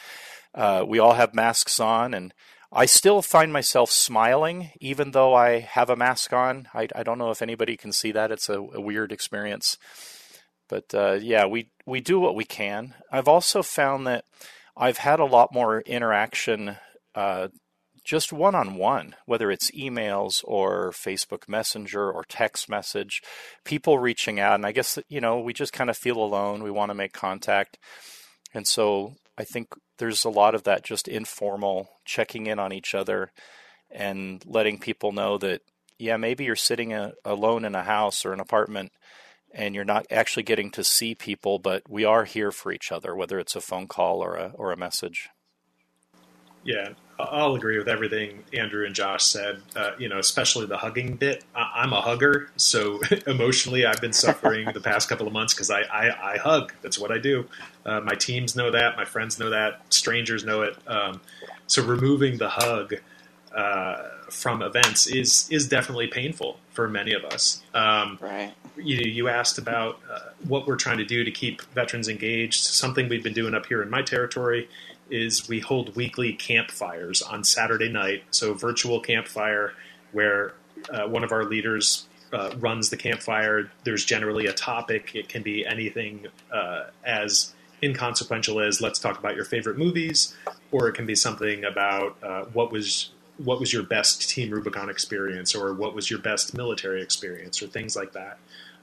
uh, 0.55 0.85
we 0.87 1.01
all 1.01 1.15
have 1.15 1.35
masks 1.35 1.81
on 1.81 2.15
and 2.15 2.33
I 2.75 2.87
still 2.87 3.23
find 3.23 3.53
myself 3.53 3.91
smiling 3.91 4.71
even 4.81 5.13
though 5.13 5.33
I 5.33 5.61
have 5.61 5.91
a 5.91 5.97
mask 5.97 6.33
on. 6.33 6.69
I, 6.75 6.89
I 6.95 7.03
don't 7.05 7.19
know 7.19 7.31
if 7.31 7.41
anybody 7.41 7.77
can 7.77 7.93
see 7.93 8.11
that. 8.13 8.33
It's 8.33 8.49
a, 8.49 8.59
a 8.59 8.81
weird 8.81 9.13
experience. 9.13 9.79
But 10.69 10.93
uh, 10.93 11.19
yeah, 11.21 11.47
we, 11.47 11.71
we 11.87 12.01
do 12.01 12.19
what 12.19 12.35
we 12.35 12.45
can. 12.45 12.95
I've 13.13 13.29
also 13.29 13.63
found 13.63 14.07
that 14.07 14.25
I've 14.77 14.99
had 14.99 15.21
a 15.21 15.25
lot 15.25 15.53
more 15.53 15.83
interaction 15.83 16.77
uh, 17.15 17.49
just 18.05 18.33
one 18.33 18.55
on 18.55 18.75
one, 18.75 19.17
whether 19.25 19.51
it's 19.51 19.71
emails 19.71 20.43
or 20.45 20.91
Facebook 20.91 21.49
Messenger 21.49 22.11
or 22.11 22.25
text 22.25 22.69
message, 22.69 23.23
people 23.65 23.99
reaching 23.99 24.39
out. 24.39 24.57
And 24.57 24.67
I 24.67 24.73
guess, 24.73 24.99
you 25.09 25.21
know, 25.21 25.41
we 25.41 25.53
just 25.53 25.73
kind 25.73 25.89
of 25.89 25.97
feel 25.97 26.19
alone. 26.19 26.63
We 26.63 26.71
want 26.71 26.91
to 26.91 26.95
make 26.95 27.13
contact. 27.13 27.79
And 28.53 28.67
so 28.67 29.15
I 29.39 29.45
think 29.45 29.69
there's 29.99 30.25
a 30.25 30.31
lot 30.31 30.55
of 30.55 30.65
that 30.65 30.85
just 30.85 31.09
informal 31.09 31.89
checking 32.05 32.47
in 32.47 32.59
on 32.59 32.73
each 32.73 32.95
other 32.95 33.33
and 33.91 34.43
letting 34.47 34.79
people 34.79 35.13
know 35.13 35.39
that 35.39 35.63
yeah 35.99 36.17
maybe 36.17 36.45
you're 36.45 36.57
sitting 36.57 36.93
a, 36.93 37.13
alone 37.25 37.65
in 37.65 37.75
a 37.75 37.83
house 37.83 38.25
or 38.25 38.33
an 38.33 38.41
apartment 38.41 38.93
and 39.53 39.75
you're 39.75 39.85
not 39.85 40.07
actually 40.11 40.43
getting 40.43 40.71
to 40.71 40.83
see 40.83 41.15
people 41.15 41.59
but 41.59 41.83
we 41.89 42.05
are 42.05 42.25
here 42.25 42.51
for 42.51 42.73
each 42.73 42.91
other 42.91 43.15
whether 43.15 43.39
it's 43.39 43.57
a 43.57 43.61
phone 43.61 43.87
call 43.87 44.23
or 44.23 44.37
a 44.37 44.53
or 44.55 44.73
a 44.73 44.77
message. 44.77 45.29
Yeah 46.65 46.95
I'll 47.19 47.55
agree 47.55 47.79
with 47.79 47.89
everything 47.89 48.45
Andrew 48.53 48.85
and 48.85 48.95
Josh 48.95 49.25
said. 49.25 49.63
Uh, 49.77 49.93
you 49.99 50.09
know, 50.09 50.19
especially 50.19 50.67
the 50.67 50.77
hugging 50.77 51.17
bit. 51.17 51.45
I- 51.55 51.83
am 51.85 51.93
a 51.93 52.01
hugger, 52.01 52.51
so 52.57 53.01
emotionally, 53.27 53.87
I've 53.87 54.01
been 54.01 54.13
suffering 54.13 54.69
the 54.73 54.81
past 54.81 55.09
couple 55.09 55.27
of 55.27 55.33
months 55.33 55.55
because 55.55 55.71
I, 55.71 55.83
I, 55.83 56.35
I, 56.35 56.39
hug. 56.39 56.73
That's 56.83 56.99
what 56.99 57.11
I 57.13 57.19
do. 57.19 57.47
Uh, 57.87 58.01
my 58.01 58.15
teams 58.15 58.57
know 58.57 58.71
that. 58.71 58.97
My 58.97 59.05
friends 59.05 59.39
know 59.39 59.51
that. 59.51 59.81
Strangers 59.93 60.45
know 60.45 60.63
it. 60.63 60.77
Um, 60.87 61.21
so 61.67 61.85
removing 61.85 62.39
the 62.39 62.49
hug 62.49 62.95
uh, 63.55 64.09
from 64.31 64.63
events 64.63 65.07
is 65.07 65.49
is 65.51 65.69
definitely 65.69 66.09
painful 66.09 66.59
for 66.71 66.89
many 66.89 67.13
of 67.13 67.25
us. 67.25 67.63
Um, 67.73 68.19
right. 68.21 68.53
You 68.77 68.97
you 68.97 69.29
asked 69.29 69.59
about 69.59 70.01
uh, 70.11 70.31
what 70.49 70.67
we're 70.67 70.77
trying 70.77 70.99
to 70.99 71.05
do 71.05 71.23
to 71.23 71.31
keep 71.31 71.63
veterans 71.73 72.09
engaged. 72.09 72.65
Something 72.65 73.09
we've 73.09 73.23
been 73.23 73.33
doing 73.33 73.55
up 73.55 73.67
here 73.67 73.83
in 73.83 73.91
my 73.91 74.03
territory 74.03 74.69
is 75.11 75.49
we 75.49 75.61
hold 75.61 75.97
weekly 75.97 76.33
campfires 76.33 77.23
on 77.23 77.45
Saturday 77.45 77.89
night. 77.89 78.25
So 78.31 78.55
virtual 78.55 79.01
campfire 79.01 79.75
where 80.13 80.55
uh, 80.91 81.07
one 81.07 81.25
of 81.25 81.33
our 81.33 81.45
leaders 81.45 82.07
uh, 82.33 82.55
runs 82.59 82.91
the 82.91 82.97
campfire. 82.97 83.71
There's 83.85 84.05
generally 84.05 84.47
a 84.47 84.53
topic. 84.53 85.15
It 85.15 85.29
can 85.29 85.43
be 85.43 85.65
anything 85.65 86.27
uh, 86.53 86.85
as 87.05 87.55
inconsequential 87.83 88.61
as 88.61 88.81
let's 88.81 88.99
talk 88.99 89.19
about 89.19 89.37
your 89.37 89.45
favorite 89.45 89.79
movies, 89.79 90.35
or 90.73 90.89
it 90.89 90.95
can 90.95 91.07
be 91.07 91.15
something 91.15 91.65
about 91.65 92.17
uh, 92.23 92.45
what 92.53 92.73
was 92.73 93.11
what 93.37 93.59
was 93.59 93.73
your 93.73 93.83
best 93.83 94.29
Team 94.29 94.51
Rubicon 94.51 94.89
experience, 94.89 95.55
or 95.55 95.75
what 95.75 95.95
was 95.95 96.11
your 96.11 96.21
best 96.21 96.55
military 96.55 97.03
experience, 97.03 97.63
or 97.63 97.67
things 97.67 97.97
like 97.97 98.13
that. 98.13 98.39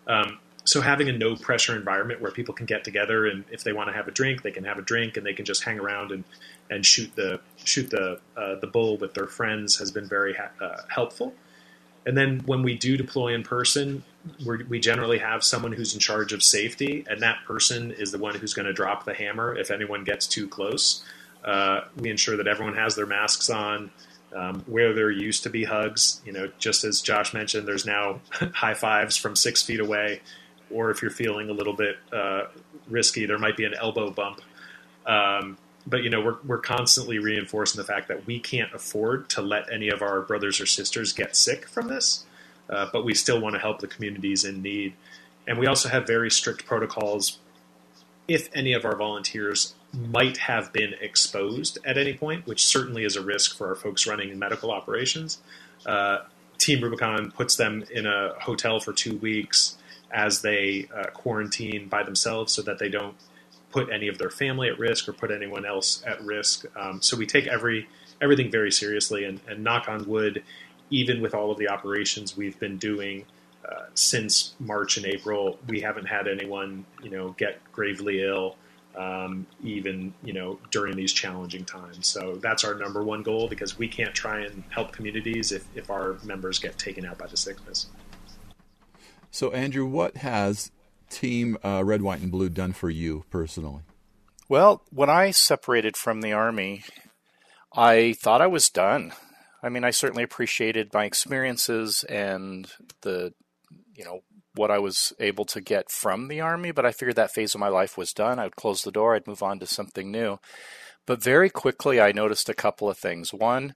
Um, 0.07 0.39
so 0.63 0.82
having 0.82 1.10
a 1.10 1.12
no 1.12 1.36
pressure 1.36 1.76
environment 1.76 2.21
where 2.21 2.32
people 2.32 2.54
can 2.54 2.65
get 2.65 2.84
together 2.84 3.26
and 3.26 3.43
if 3.52 3.63
they 3.63 3.74
want 3.74 3.89
to 3.89 3.93
have 3.93 4.08
a 4.08 4.12
drink, 4.12 4.43
they 4.43 4.52
can 4.52 4.63
have 4.63 4.78
a 4.78 4.82
drink 4.82 5.17
and 5.17 5.26
they 5.26 5.34
can 5.34 5.45
just 5.45 5.63
hang 5.63 5.80
around 5.80 6.12
and, 6.12 6.24
and 6.69 6.86
shoot 6.86 7.15
the 7.15 7.39
shoot 7.63 7.89
the 7.89 8.19
uh, 8.38 8.56
the 8.56 8.67
bull 8.67 8.97
with 8.97 9.13
their 9.13 9.28
friends 9.28 9.78
has 9.80 9.91
been 9.91 10.08
very 10.08 10.34
ha- 10.34 10.52
uh, 10.63 10.82
helpful. 10.88 11.34
And 12.06 12.17
then 12.17 12.41
when 12.45 12.63
we 12.63 12.76
do 12.76 12.97
deploy 12.97 13.34
in 13.34 13.43
person, 13.43 14.04
we 14.45 14.80
generally 14.80 15.19
have 15.19 15.43
someone 15.43 15.71
who's 15.71 15.93
in 15.93 16.00
charge 16.00 16.34
of 16.34 16.41
safety, 16.41 17.06
and 17.08 17.21
that 17.21 17.38
person 17.45 17.91
is 17.91 18.12
the 18.12 18.17
one 18.17 18.36
who's 18.36 18.54
going 18.54 18.65
to 18.65 18.74
drop 18.74 19.06
the 19.06 19.13
hammer 19.13 19.56
if 19.56 19.69
anyone 19.69 20.04
gets 20.04 20.26
too 20.26 20.47
close. 20.47 21.04
Uh, 21.43 21.82
we 21.97 22.10
ensure 22.10 22.38
that 22.38 22.47
everyone 22.47 22.76
has 22.76 22.95
their 22.95 23.06
masks 23.06 23.50
on. 23.50 23.91
Um, 24.34 24.63
where 24.65 24.93
there 24.93 25.12
used 25.12 25.43
to 25.43 25.50
be 25.50 25.65
hugs, 25.65 26.21
you 26.24 26.32
know, 26.32 26.50
just 26.58 26.86
as 26.86 27.02
Josh 27.02 27.34
mentioned, 27.34 27.67
there's 27.67 27.86
now 27.86 28.21
high 28.32 28.76
fives 28.76 29.17
from 29.17 29.36
six 29.36 29.62
feet 29.62 29.82
away, 29.82 30.21
or 30.73 30.91
if 30.91 31.01
you're 31.01 31.12
feeling 31.12 31.49
a 31.49 31.53
little 31.53 31.73
bit 31.73 31.97
uh, 32.12 32.43
risky, 32.89 33.25
there 33.25 33.39
might 33.39 33.57
be 33.57 33.65
an 33.65 33.73
elbow 33.73 34.12
bump. 34.12 34.41
Um, 35.05 35.57
but 35.88 36.03
you 36.03 36.10
know, 36.10 36.21
we're 36.21 36.38
we're 36.45 36.60
constantly 36.60 37.19
reinforcing 37.19 37.79
the 37.79 37.86
fact 37.86 38.07
that 38.07 38.25
we 38.25 38.39
can't 38.39 38.73
afford 38.73 39.29
to 39.29 39.41
let 39.41 39.71
any 39.71 39.89
of 39.89 40.01
our 40.01 40.21
brothers 40.21 40.62
or 40.62 40.65
sisters 40.65 41.13
get 41.13 41.36
sick 41.36 41.67
from 41.67 41.88
this, 41.88 42.25
uh, 42.69 42.88
but 42.93 43.03
we 43.03 43.13
still 43.13 43.41
want 43.41 43.55
to 43.55 43.60
help 43.60 43.79
the 43.79 43.88
communities 43.88 44.43
in 44.43 44.62
need, 44.62 44.93
and 45.47 45.57
we 45.57 45.65
also 45.65 45.89
have 45.89 46.05
very 46.05 46.29
strict 46.29 46.65
protocols. 46.65 47.39
If 48.27 48.49
any 48.53 48.73
of 48.73 48.86
our 48.86 48.95
volunteers 48.95 49.73
might 49.93 50.38
have 50.38 50.71
been 50.71 50.93
exposed 51.01 51.77
at 51.84 51.97
any 51.97 52.13
point, 52.13 52.47
which 52.47 52.65
certainly 52.65 53.03
is 53.03 53.15
a 53.15 53.21
risk 53.21 53.57
for 53.57 53.67
our 53.67 53.75
folks 53.75 54.07
running 54.07 54.38
medical 54.39 54.71
operations. 54.71 55.39
Uh, 55.86 56.19
Team 56.57 56.81
Rubicon 56.81 57.31
puts 57.31 57.55
them 57.55 57.84
in 57.91 58.05
a 58.05 58.34
hotel 58.39 58.79
for 58.79 58.93
two 58.93 59.17
weeks 59.17 59.77
as 60.13 60.41
they 60.41 60.88
uh, 60.95 61.06
quarantine 61.12 61.88
by 61.88 62.04
themselves 62.04 62.54
so 62.54 62.62
that 62.62 62.80
they 62.80 62.89
don't 62.89 63.15
put 63.71 63.89
any 63.89 64.08
of 64.08 64.17
their 64.17 64.30
family 64.30 64.67
at 64.67 64.78
risk 64.78 65.08
or 65.08 65.13
put 65.13 65.32
anyone 65.32 65.65
else 65.65 66.04
at 66.06 66.21
risk. 66.24 66.65
Um, 66.78 67.02
so 67.02 67.15
we 67.15 67.26
take 67.26 67.47
every 67.47 67.88
everything 68.21 68.52
very 68.52 68.71
seriously, 68.71 69.24
and, 69.24 69.39
and, 69.47 69.63
knock 69.63 69.89
on 69.89 70.08
wood, 70.08 70.43
even 70.91 71.21
with 71.21 71.34
all 71.34 71.50
of 71.50 71.58
the 71.58 71.67
operations 71.69 72.38
we've 72.38 72.60
been 72.60 72.78
doing 72.78 73.26
uh, 73.67 73.86
since 73.95 74.54
March 74.60 74.97
and 74.97 75.08
April, 75.08 75.58
we 75.67 75.82
haven't 75.82 76.06
had 76.06 76.28
anyone 76.28 76.86
you 77.02 77.10
know 77.10 77.36
get 77.38 77.60
gravely 77.71 78.24
ill 78.24 78.56
um, 78.95 79.47
even 79.63 80.13
you 80.24 80.34
know 80.34 80.60
during 80.69 80.95
these 80.95 81.13
challenging 81.13 81.65
times. 81.65 82.08
So 82.08 82.36
that's 82.36 82.63
our 82.63 82.76
number 82.76 83.04
one 83.04 83.24
goal 83.24 83.47
because 83.47 83.78
we 83.78 83.88
can't 83.88 84.13
try 84.13 84.41
and 84.41 84.63
help 84.69 84.91
communities 84.91 85.52
if, 85.52 85.65
if 85.76 85.89
our 85.89 86.17
members 86.24 86.60
get 86.60 86.78
taken 86.78 87.06
out 87.06 87.17
by 87.17 87.28
the 87.28 87.38
sickness. 87.38 87.88
So 89.31 89.51
Andrew, 89.51 89.85
what 89.85 90.17
has 90.17 90.71
Team 91.09 91.57
uh, 91.63 91.83
Red, 91.83 92.01
White, 92.01 92.21
and 92.21 92.31
Blue 92.31 92.49
done 92.49 92.73
for 92.73 92.89
you 92.89 93.23
personally? 93.29 93.81
Well, 94.49 94.83
when 94.89 95.09
I 95.09 95.31
separated 95.31 95.95
from 95.95 96.21
the 96.21 96.33
army, 96.33 96.83
I 97.73 98.13
thought 98.13 98.41
I 98.41 98.47
was 98.47 98.69
done. 98.69 99.13
I 99.63 99.69
mean, 99.69 99.85
I 99.85 99.91
certainly 99.91 100.23
appreciated 100.23 100.93
my 100.93 101.05
experiences 101.05 102.03
and 102.03 102.69
the 103.01 103.33
you 103.95 104.03
know 104.03 104.19
what 104.55 104.71
I 104.71 104.79
was 104.79 105.13
able 105.19 105.45
to 105.45 105.61
get 105.61 105.89
from 105.89 106.27
the 106.27 106.41
army, 106.41 106.71
but 106.71 106.85
I 106.85 106.91
figured 106.91 107.15
that 107.15 107.31
phase 107.31 107.55
of 107.55 107.61
my 107.61 107.69
life 107.69 107.97
was 107.97 108.11
done. 108.11 108.39
I 108.39 108.43
would 108.43 108.55
close 108.57 108.83
the 108.83 108.91
door, 108.91 109.15
I'd 109.15 109.27
move 109.27 109.41
on 109.41 109.59
to 109.59 109.65
something 109.65 110.11
new. 110.11 110.39
But 111.05 111.23
very 111.23 111.49
quickly, 111.49 112.01
I 112.01 112.11
noticed 112.11 112.49
a 112.49 112.53
couple 112.53 112.89
of 112.89 112.97
things. 112.97 113.33
One, 113.33 113.75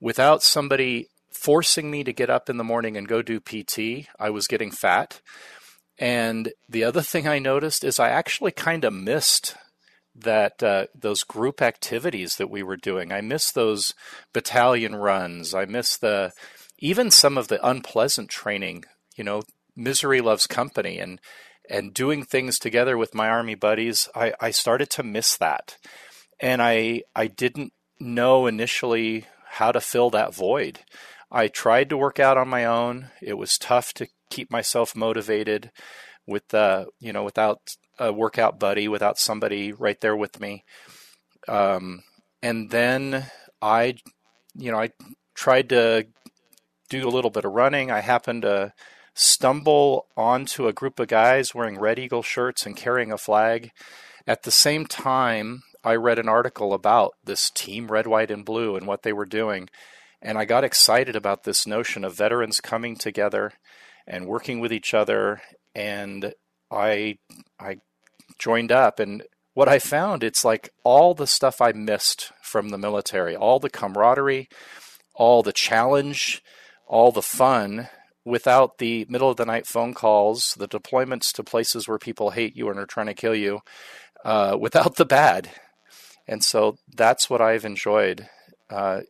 without 0.00 0.42
somebody 0.42 1.08
forcing 1.32 1.90
me 1.90 2.04
to 2.04 2.12
get 2.12 2.30
up 2.30 2.48
in 2.50 2.56
the 2.56 2.64
morning 2.64 2.96
and 2.96 3.08
go 3.08 3.22
do 3.22 3.40
PT, 3.40 4.08
I 4.18 4.30
was 4.30 4.46
getting 4.46 4.70
fat. 4.70 5.20
And 5.98 6.52
the 6.68 6.84
other 6.84 7.02
thing 7.02 7.28
I 7.28 7.38
noticed 7.38 7.84
is 7.84 7.98
I 7.98 8.08
actually 8.08 8.52
kind 8.52 8.84
of 8.84 8.92
missed 8.92 9.54
that 10.14 10.62
uh, 10.62 10.86
those 10.94 11.22
group 11.22 11.62
activities 11.62 12.36
that 12.36 12.50
we 12.50 12.62
were 12.62 12.76
doing. 12.76 13.12
I 13.12 13.20
missed 13.20 13.54
those 13.54 13.94
battalion 14.32 14.96
runs. 14.96 15.54
I 15.54 15.66
missed 15.66 16.00
the 16.00 16.32
even 16.78 17.10
some 17.10 17.38
of 17.38 17.48
the 17.48 17.64
unpleasant 17.66 18.28
training. 18.28 18.84
You 19.16 19.24
know, 19.24 19.42
misery 19.76 20.20
loves 20.20 20.46
company 20.46 20.98
and 20.98 21.20
and 21.68 21.94
doing 21.94 22.24
things 22.24 22.58
together 22.58 22.98
with 22.98 23.14
my 23.14 23.28
army 23.28 23.54
buddies 23.54 24.08
I, 24.14 24.34
I 24.40 24.50
started 24.50 24.90
to 24.90 25.02
miss 25.02 25.36
that 25.38 25.78
and 26.40 26.60
i 26.60 27.02
i 27.14 27.26
didn't 27.26 27.72
know 27.98 28.46
initially 28.46 29.26
how 29.46 29.72
to 29.72 29.80
fill 29.80 30.10
that 30.10 30.34
void 30.34 30.80
i 31.30 31.48
tried 31.48 31.88
to 31.88 31.96
work 31.96 32.18
out 32.18 32.36
on 32.36 32.48
my 32.48 32.64
own 32.64 33.08
it 33.20 33.34
was 33.34 33.58
tough 33.58 33.92
to 33.92 34.08
keep 34.30 34.50
myself 34.50 34.94
motivated 34.94 35.70
with 36.26 36.52
uh 36.54 36.84
you 36.98 37.12
know 37.12 37.24
without 37.24 37.76
a 37.98 38.12
workout 38.12 38.58
buddy 38.58 38.88
without 38.88 39.18
somebody 39.18 39.72
right 39.72 40.00
there 40.00 40.16
with 40.16 40.40
me 40.40 40.64
um 41.48 42.02
and 42.42 42.70
then 42.70 43.26
i 43.60 43.94
you 44.54 44.70
know 44.70 44.78
i 44.78 44.90
tried 45.34 45.68
to 45.68 46.06
do 46.88 47.06
a 47.06 47.10
little 47.10 47.30
bit 47.30 47.44
of 47.44 47.52
running 47.52 47.90
i 47.90 48.00
happened 48.00 48.42
to 48.42 48.72
stumble 49.14 50.06
onto 50.16 50.66
a 50.66 50.72
group 50.72 50.98
of 50.98 51.08
guys 51.08 51.54
wearing 51.54 51.78
Red 51.78 51.98
Eagle 51.98 52.22
shirts 52.22 52.64
and 52.64 52.76
carrying 52.76 53.12
a 53.12 53.18
flag. 53.18 53.70
At 54.26 54.42
the 54.42 54.50
same 54.50 54.86
time, 54.86 55.62
I 55.84 55.94
read 55.96 56.18
an 56.18 56.28
article 56.28 56.72
about 56.72 57.12
this 57.24 57.50
team 57.50 57.88
Red, 57.88 58.06
White, 58.06 58.30
and 58.30 58.44
Blue 58.44 58.76
and 58.76 58.86
what 58.86 59.02
they 59.02 59.12
were 59.12 59.26
doing. 59.26 59.68
And 60.22 60.36
I 60.36 60.44
got 60.44 60.64
excited 60.64 61.16
about 61.16 61.44
this 61.44 61.66
notion 61.66 62.04
of 62.04 62.14
veterans 62.14 62.60
coming 62.60 62.96
together 62.96 63.52
and 64.06 64.26
working 64.26 64.60
with 64.60 64.72
each 64.72 64.92
other. 64.92 65.40
And 65.74 66.34
I, 66.70 67.18
I 67.58 67.78
joined 68.38 68.70
up. 68.72 69.00
And 69.00 69.22
what 69.54 69.68
I 69.68 69.78
found, 69.78 70.22
it's 70.22 70.44
like 70.44 70.70
all 70.84 71.14
the 71.14 71.26
stuff 71.26 71.60
I 71.60 71.72
missed 71.72 72.32
from 72.42 72.68
the 72.68 72.78
military, 72.78 73.34
all 73.34 73.58
the 73.58 73.70
camaraderie, 73.70 74.48
all 75.14 75.42
the 75.42 75.52
challenge, 75.52 76.42
all 76.86 77.12
the 77.12 77.22
fun 77.22 77.88
without 78.24 78.78
the 78.78 79.06
middle 79.08 79.30
of 79.30 79.36
the 79.36 79.46
night 79.46 79.66
phone 79.66 79.94
calls, 79.94 80.54
the 80.58 80.68
deployments 80.68 81.32
to 81.32 81.42
places 81.42 81.88
where 81.88 81.98
people 81.98 82.30
hate 82.30 82.56
you 82.56 82.68
and 82.68 82.78
are 82.78 82.86
trying 82.86 83.06
to 83.06 83.14
kill 83.14 83.34
you, 83.34 83.60
uh, 84.24 84.56
without 84.60 84.96
the 84.96 85.06
bad. 85.06 85.50
And 86.28 86.44
so 86.44 86.76
that's 86.94 87.30
what 87.30 87.40
I've 87.40 87.64
enjoyed. 87.64 88.28
Uh, 88.68 89.00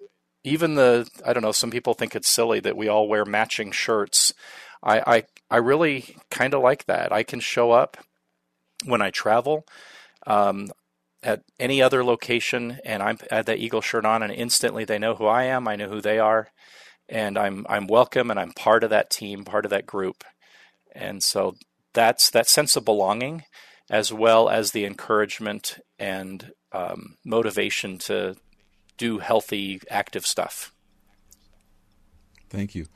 even 0.44 0.74
the, 0.74 1.09
I 1.24 1.33
don't 1.33 1.42
know, 1.42 1.53
some 1.53 1.70
people 1.70 1.94
think 1.94 2.14
it's 2.14 2.31
silly 2.31 2.61
that 2.61 2.76
we 2.76 2.88
all 2.88 3.09
wear 3.09 3.24
matching 3.24 3.72
shirts. 3.72 4.33
I, 4.83 5.00
I, 5.07 5.22
I 5.50 5.57
really 5.59 6.16
kind 6.31 6.55
of 6.55 6.62
like 6.62 6.87
that. 6.87 7.12
I 7.12 7.22
can 7.22 7.40
show 7.40 7.72
up 7.72 7.98
when 8.85 9.03
I 9.03 9.11
travel. 9.11 9.66
Um, 10.26 10.68
at 11.22 11.42
any 11.59 11.83
other 11.83 12.03
location 12.03 12.79
and 12.83 13.03
I'm 13.03 13.18
at 13.31 13.44
that 13.44 13.59
Eagle 13.59 13.83
shirt 13.83 14.07
on 14.07 14.22
and 14.22 14.33
instantly 14.33 14.87
they 14.87 14.98
know 14.98 15.14
who 15.14 15.26
I 15.26 15.44
am, 15.44 15.68
I 15.68 15.76
know 15.76 15.88
who 15.88 16.00
they 16.00 16.18
are 16.18 16.48
and 17.11 17.37
I'm 17.37 17.66
I'm 17.68 17.87
welcome 17.87 18.31
and 18.31 18.38
I'm 18.38 18.53
part 18.53 18.85
of 18.85 18.90
that 18.90 19.11
team, 19.11 19.44
part 19.44 19.64
of 19.64 19.70
that 19.70 19.85
group. 19.85 20.24
And 20.94 21.22
so 21.22 21.57
that's 21.92 22.31
that 22.31 22.48
sense 22.48 22.76
of 22.76 22.85
belonging, 22.85 23.44
as 23.90 24.12
well 24.12 24.48
as 24.48 24.70
the 24.70 24.85
encouragement 24.85 25.79
and 25.98 26.53
um, 26.72 27.16
motivation 27.24 27.98
to 27.98 28.37
do 29.01 29.19
healthy, 29.19 29.81
active 29.91 30.27
stuff. 30.27 30.75
Thank 32.51 32.75
you. 32.75 32.87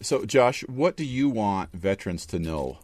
So, 0.00 0.24
Josh, 0.24 0.62
what 0.68 0.96
do 0.96 1.04
you 1.04 1.28
want 1.28 1.72
veterans 1.72 2.24
to 2.26 2.38
know? 2.38 2.78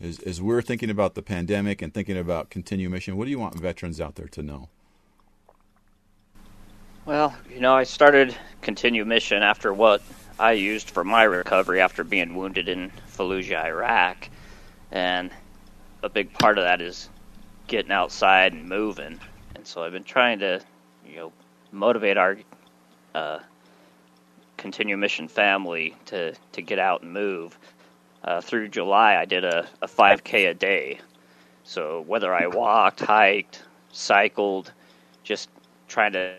As, 0.00 0.18
as 0.20 0.42
we're 0.42 0.60
thinking 0.60 0.90
about 0.90 1.14
the 1.14 1.22
pandemic 1.22 1.80
and 1.80 1.94
thinking 1.94 2.18
about 2.18 2.50
continue 2.50 2.90
mission, 2.90 3.16
what 3.16 3.26
do 3.26 3.30
you 3.30 3.38
want 3.38 3.54
veterans 3.54 4.00
out 4.00 4.16
there 4.16 4.26
to 4.26 4.42
know? 4.42 4.68
Well, 7.06 7.34
you 7.48 7.60
know, 7.60 7.74
I 7.74 7.84
started 7.84 8.36
Continue 8.60 9.04
Mission 9.04 9.42
after 9.42 9.72
what 9.72 10.02
I 10.38 10.52
used 10.52 10.90
for 10.90 11.04
my 11.04 11.22
recovery 11.22 11.80
after 11.80 12.02
being 12.02 12.34
wounded 12.34 12.68
in 12.68 12.90
Fallujah, 13.16 13.64
Iraq. 13.64 14.28
And 14.90 15.30
a 16.02 16.08
big 16.08 16.32
part 16.32 16.58
of 16.58 16.64
that 16.64 16.80
is 16.80 17.08
getting 17.68 17.92
outside 17.92 18.52
and 18.52 18.68
moving. 18.68 19.20
And 19.54 19.64
so 19.64 19.84
I've 19.84 19.92
been 19.92 20.04
trying 20.04 20.40
to, 20.40 20.60
you 21.06 21.16
know, 21.16 21.32
motivate 21.72 22.16
our 22.16 22.36
uh, 23.14 23.38
Continue 24.56 24.96
Mission 24.96 25.28
family 25.28 25.94
to, 26.06 26.34
to 26.52 26.62
get 26.62 26.78
out 26.78 27.02
and 27.02 27.12
move. 27.12 27.58
Uh, 28.24 28.40
through 28.40 28.68
July, 28.68 29.16
I 29.16 29.24
did 29.24 29.44
a, 29.44 29.66
a 29.80 29.86
5K 29.86 30.50
a 30.50 30.54
day. 30.54 30.98
So 31.64 32.02
whether 32.06 32.34
I 32.34 32.46
walked, 32.46 33.00
hiked, 33.00 33.62
cycled, 33.92 34.72
just 35.22 35.48
trying 35.86 36.12
to 36.12 36.34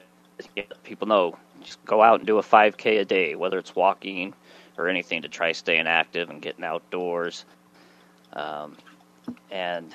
get 0.56 0.84
people 0.84 1.08
know 1.08 1.38
just 1.64 1.84
go 1.86 2.02
out 2.02 2.20
and 2.20 2.28
do 2.28 2.38
a 2.38 2.44
5K 2.44 3.02
a 3.02 3.06
day, 3.06 3.36
whether 3.36 3.58
it's 3.58 3.76
walking 3.76 4.34
or 4.78 4.88
anything 4.88 5.22
to 5.24 5.28
try 5.28 5.52
staying 5.52 5.88
active 5.88 6.30
and 6.30 6.42
getting 6.42 6.64
outdoors. 6.64 7.46
Um, 8.34 8.78
and 9.52 9.94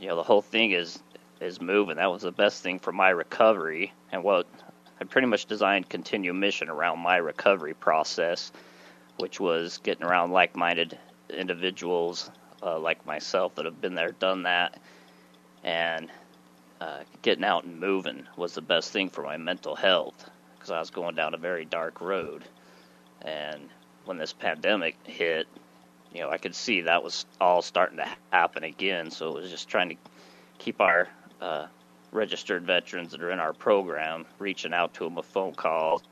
you 0.00 0.08
know 0.08 0.16
the 0.16 0.22
whole 0.22 0.42
thing 0.42 0.72
is 0.72 0.98
is 1.40 1.60
moving. 1.60 1.96
That 1.96 2.10
was 2.10 2.22
the 2.22 2.32
best 2.32 2.62
thing 2.62 2.78
for 2.78 2.92
my 2.92 3.10
recovery, 3.10 3.92
and 4.12 4.22
what 4.22 4.46
I 5.00 5.04
pretty 5.04 5.26
much 5.26 5.46
designed 5.46 5.88
Continue 5.88 6.32
Mission 6.32 6.68
around 6.68 7.00
my 7.00 7.16
recovery 7.16 7.74
process, 7.74 8.52
which 9.18 9.38
was 9.38 9.78
getting 9.78 10.04
around 10.04 10.32
like-minded 10.32 10.98
individuals, 11.30 12.30
uh, 12.62 12.78
like 12.78 13.04
myself 13.04 13.54
that 13.56 13.64
have 13.64 13.80
been 13.80 13.94
there, 13.94 14.12
done 14.12 14.44
that, 14.44 14.78
and 15.62 16.10
uh, 16.80 17.00
getting 17.22 17.44
out 17.44 17.64
and 17.64 17.80
moving 17.80 18.26
was 18.36 18.54
the 18.54 18.62
best 18.62 18.90
thing 18.90 19.10
for 19.10 19.22
my 19.22 19.36
mental 19.36 19.74
health 19.74 20.30
because 20.54 20.70
I 20.70 20.78
was 20.78 20.90
going 20.90 21.14
down 21.14 21.34
a 21.34 21.38
very 21.38 21.64
dark 21.64 22.00
road. 22.00 22.44
And 23.22 23.68
when 24.04 24.18
this 24.18 24.32
pandemic 24.32 24.96
hit, 25.04 25.46
you 26.12 26.20
know, 26.20 26.30
I 26.30 26.38
could 26.38 26.54
see 26.54 26.82
that 26.82 27.02
was 27.02 27.26
all 27.40 27.62
starting 27.62 27.98
to 27.98 28.08
happen 28.30 28.64
again. 28.64 29.10
So 29.10 29.36
it 29.36 29.42
was 29.42 29.50
just 29.50 29.68
trying 29.68 29.90
to 29.90 29.96
keep 30.58 30.80
our 30.80 31.08
uh, 31.40 31.66
registered 32.12 32.64
veterans 32.64 33.12
that 33.12 33.22
are 33.22 33.30
in 33.30 33.38
our 33.38 33.52
program 33.52 34.24
reaching 34.38 34.72
out 34.72 34.94
to 34.94 35.04
them 35.04 35.14
with 35.14 35.26
phone 35.26 35.54
calls 35.54 36.02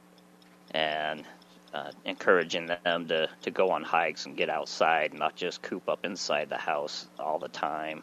and 0.73 1.25
uh, 1.73 1.91
encouraging 2.05 2.67
them 2.85 3.09
to, 3.09 3.29
to 3.43 3.51
go 3.51 3.71
on 3.71 3.83
hikes 3.83 4.27
and 4.27 4.37
get 4.37 4.49
outside, 4.49 5.13
not 5.15 5.35
just 5.35 5.63
coop 5.63 5.89
up 5.89 6.05
inside 6.05 6.49
the 6.49 6.57
house 6.57 7.07
all 7.19 7.39
the 7.39 7.49
time, 7.49 8.03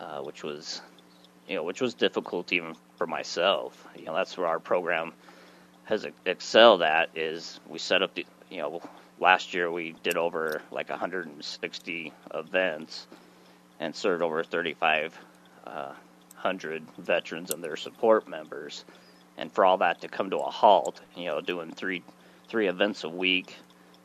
uh, 0.00 0.20
which 0.20 0.42
was, 0.42 0.80
you 1.48 1.56
know, 1.56 1.62
which 1.62 1.80
was 1.80 1.94
difficult 1.94 2.52
even 2.52 2.74
for 2.96 3.06
myself. 3.06 3.86
You 3.96 4.04
know, 4.04 4.14
that's 4.14 4.36
where 4.36 4.48
our 4.48 4.58
program 4.58 5.12
has 5.84 6.06
excelled 6.26 6.82
at 6.82 7.10
is 7.16 7.60
we 7.68 7.78
set 7.78 8.02
up 8.02 8.14
the, 8.14 8.26
you 8.50 8.58
know, 8.58 8.82
last 9.20 9.54
year 9.54 9.70
we 9.70 9.94
did 10.02 10.16
over 10.16 10.62
like 10.70 10.88
160 10.90 12.12
events 12.34 13.06
and 13.78 13.94
served 13.94 14.22
over 14.22 14.42
35 14.42 15.16
uh, 15.66 15.92
veterans 16.98 17.50
and 17.50 17.62
their 17.62 17.76
support 17.76 18.28
members. 18.28 18.84
And 19.36 19.50
for 19.52 19.64
all 19.64 19.78
that 19.78 20.00
to 20.02 20.08
come 20.08 20.30
to 20.30 20.38
a 20.38 20.50
halt, 20.50 21.00
you 21.16 21.26
know, 21.26 21.40
doing 21.40 21.70
three 21.70 22.02
three 22.48 22.68
events 22.68 23.04
a 23.04 23.08
week 23.08 23.56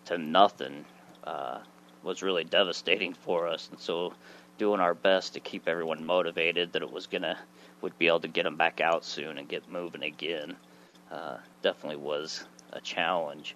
to 0.05 0.17
nothing 0.17 0.85
uh, 1.25 1.59
was 2.03 2.23
really 2.23 2.45
devastating 2.45 3.13
for 3.13 3.47
us. 3.47 3.67
And 3.69 3.79
so, 3.79 4.13
doing 4.57 4.79
our 4.79 4.93
best 4.93 5.33
to 5.33 5.39
keep 5.39 5.67
everyone 5.67 6.05
motivated 6.05 6.71
that 6.71 6.81
it 6.81 6.91
was 6.91 7.07
gonna 7.07 7.37
would 7.81 7.97
be 7.97 8.07
able 8.07 8.21
to 8.21 8.27
get 8.27 8.43
them 8.43 8.55
back 8.55 8.79
out 8.81 9.03
soon 9.03 9.37
and 9.37 9.49
get 9.49 9.69
moving 9.69 10.03
again 10.03 10.55
uh, 11.11 11.37
definitely 11.61 11.97
was 11.97 12.45
a 12.73 12.81
challenge. 12.81 13.55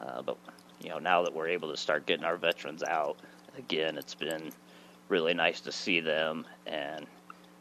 Uh, 0.00 0.22
but 0.22 0.36
you 0.80 0.90
know, 0.90 0.98
now 0.98 1.22
that 1.22 1.34
we're 1.34 1.48
able 1.48 1.70
to 1.70 1.76
start 1.76 2.06
getting 2.06 2.24
our 2.24 2.36
veterans 2.36 2.82
out 2.82 3.18
again, 3.56 3.98
it's 3.98 4.14
been 4.14 4.52
really 5.08 5.34
nice 5.34 5.60
to 5.60 5.72
see 5.72 6.00
them, 6.00 6.46
and 6.66 7.06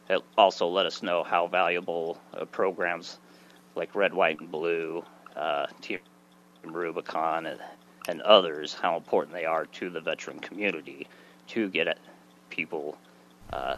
it 0.10 0.22
also 0.38 0.68
let 0.68 0.86
us 0.86 1.04
know 1.04 1.24
how 1.24 1.48
valuable 1.48 2.20
uh, 2.34 2.46
programs 2.46 3.20
like 3.76 3.94
Red, 3.96 4.14
White, 4.14 4.40
and 4.40 4.52
Blue, 4.52 5.04
uh, 5.36 5.68
Team 5.82 6.00
Rubicon, 6.64 7.46
and, 7.46 7.60
and 8.08 8.22
others, 8.22 8.74
how 8.74 8.98
important 8.98 9.34
they 9.34 9.46
are 9.46 9.66
to 9.66 9.90
the 9.90 10.02
veteran 10.02 10.40
community 10.40 11.08
to 11.48 11.70
get 11.70 11.98
people 12.50 12.98
uh, 13.54 13.78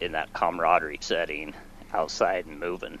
in 0.00 0.12
that 0.12 0.32
camaraderie 0.32 0.98
setting 1.00 1.54
outside 1.92 2.46
and 2.46 2.58
moving. 2.60 2.98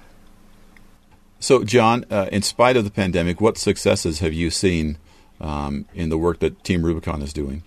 So, 1.38 1.64
John, 1.64 2.04
uh, 2.10 2.28
in 2.30 2.42
spite 2.42 2.76
of 2.76 2.84
the 2.84 2.90
pandemic, 2.90 3.40
what 3.40 3.56
successes 3.56 4.18
have 4.18 4.34
you 4.34 4.50
seen 4.50 4.98
um, 5.40 5.86
in 5.94 6.10
the 6.10 6.18
work 6.18 6.40
that 6.40 6.62
Team 6.64 6.84
Rubicon 6.84 7.22
is 7.22 7.32
doing? 7.32 7.62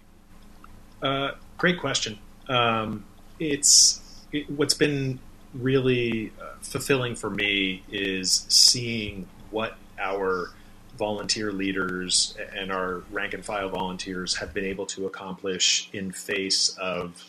Uh, 1.02 1.32
great 1.58 1.80
question. 1.80 2.19
Um, 2.47 3.04
it's 3.39 4.02
it, 4.33 4.49
what's 4.49 4.73
been 4.73 5.19
really 5.53 6.33
uh, 6.41 6.55
fulfilling 6.61 7.15
for 7.15 7.29
me 7.29 7.83
is 7.91 8.45
seeing 8.49 9.27
what 9.51 9.77
our 9.99 10.51
volunteer 10.97 11.51
leaders 11.51 12.35
and 12.55 12.71
our 12.71 13.03
rank 13.11 13.33
and 13.33 13.45
file 13.45 13.69
volunteers 13.69 14.35
have 14.35 14.53
been 14.53 14.65
able 14.65 14.85
to 14.85 15.05
accomplish 15.05 15.89
in 15.93 16.11
face 16.11 16.75
of 16.79 17.23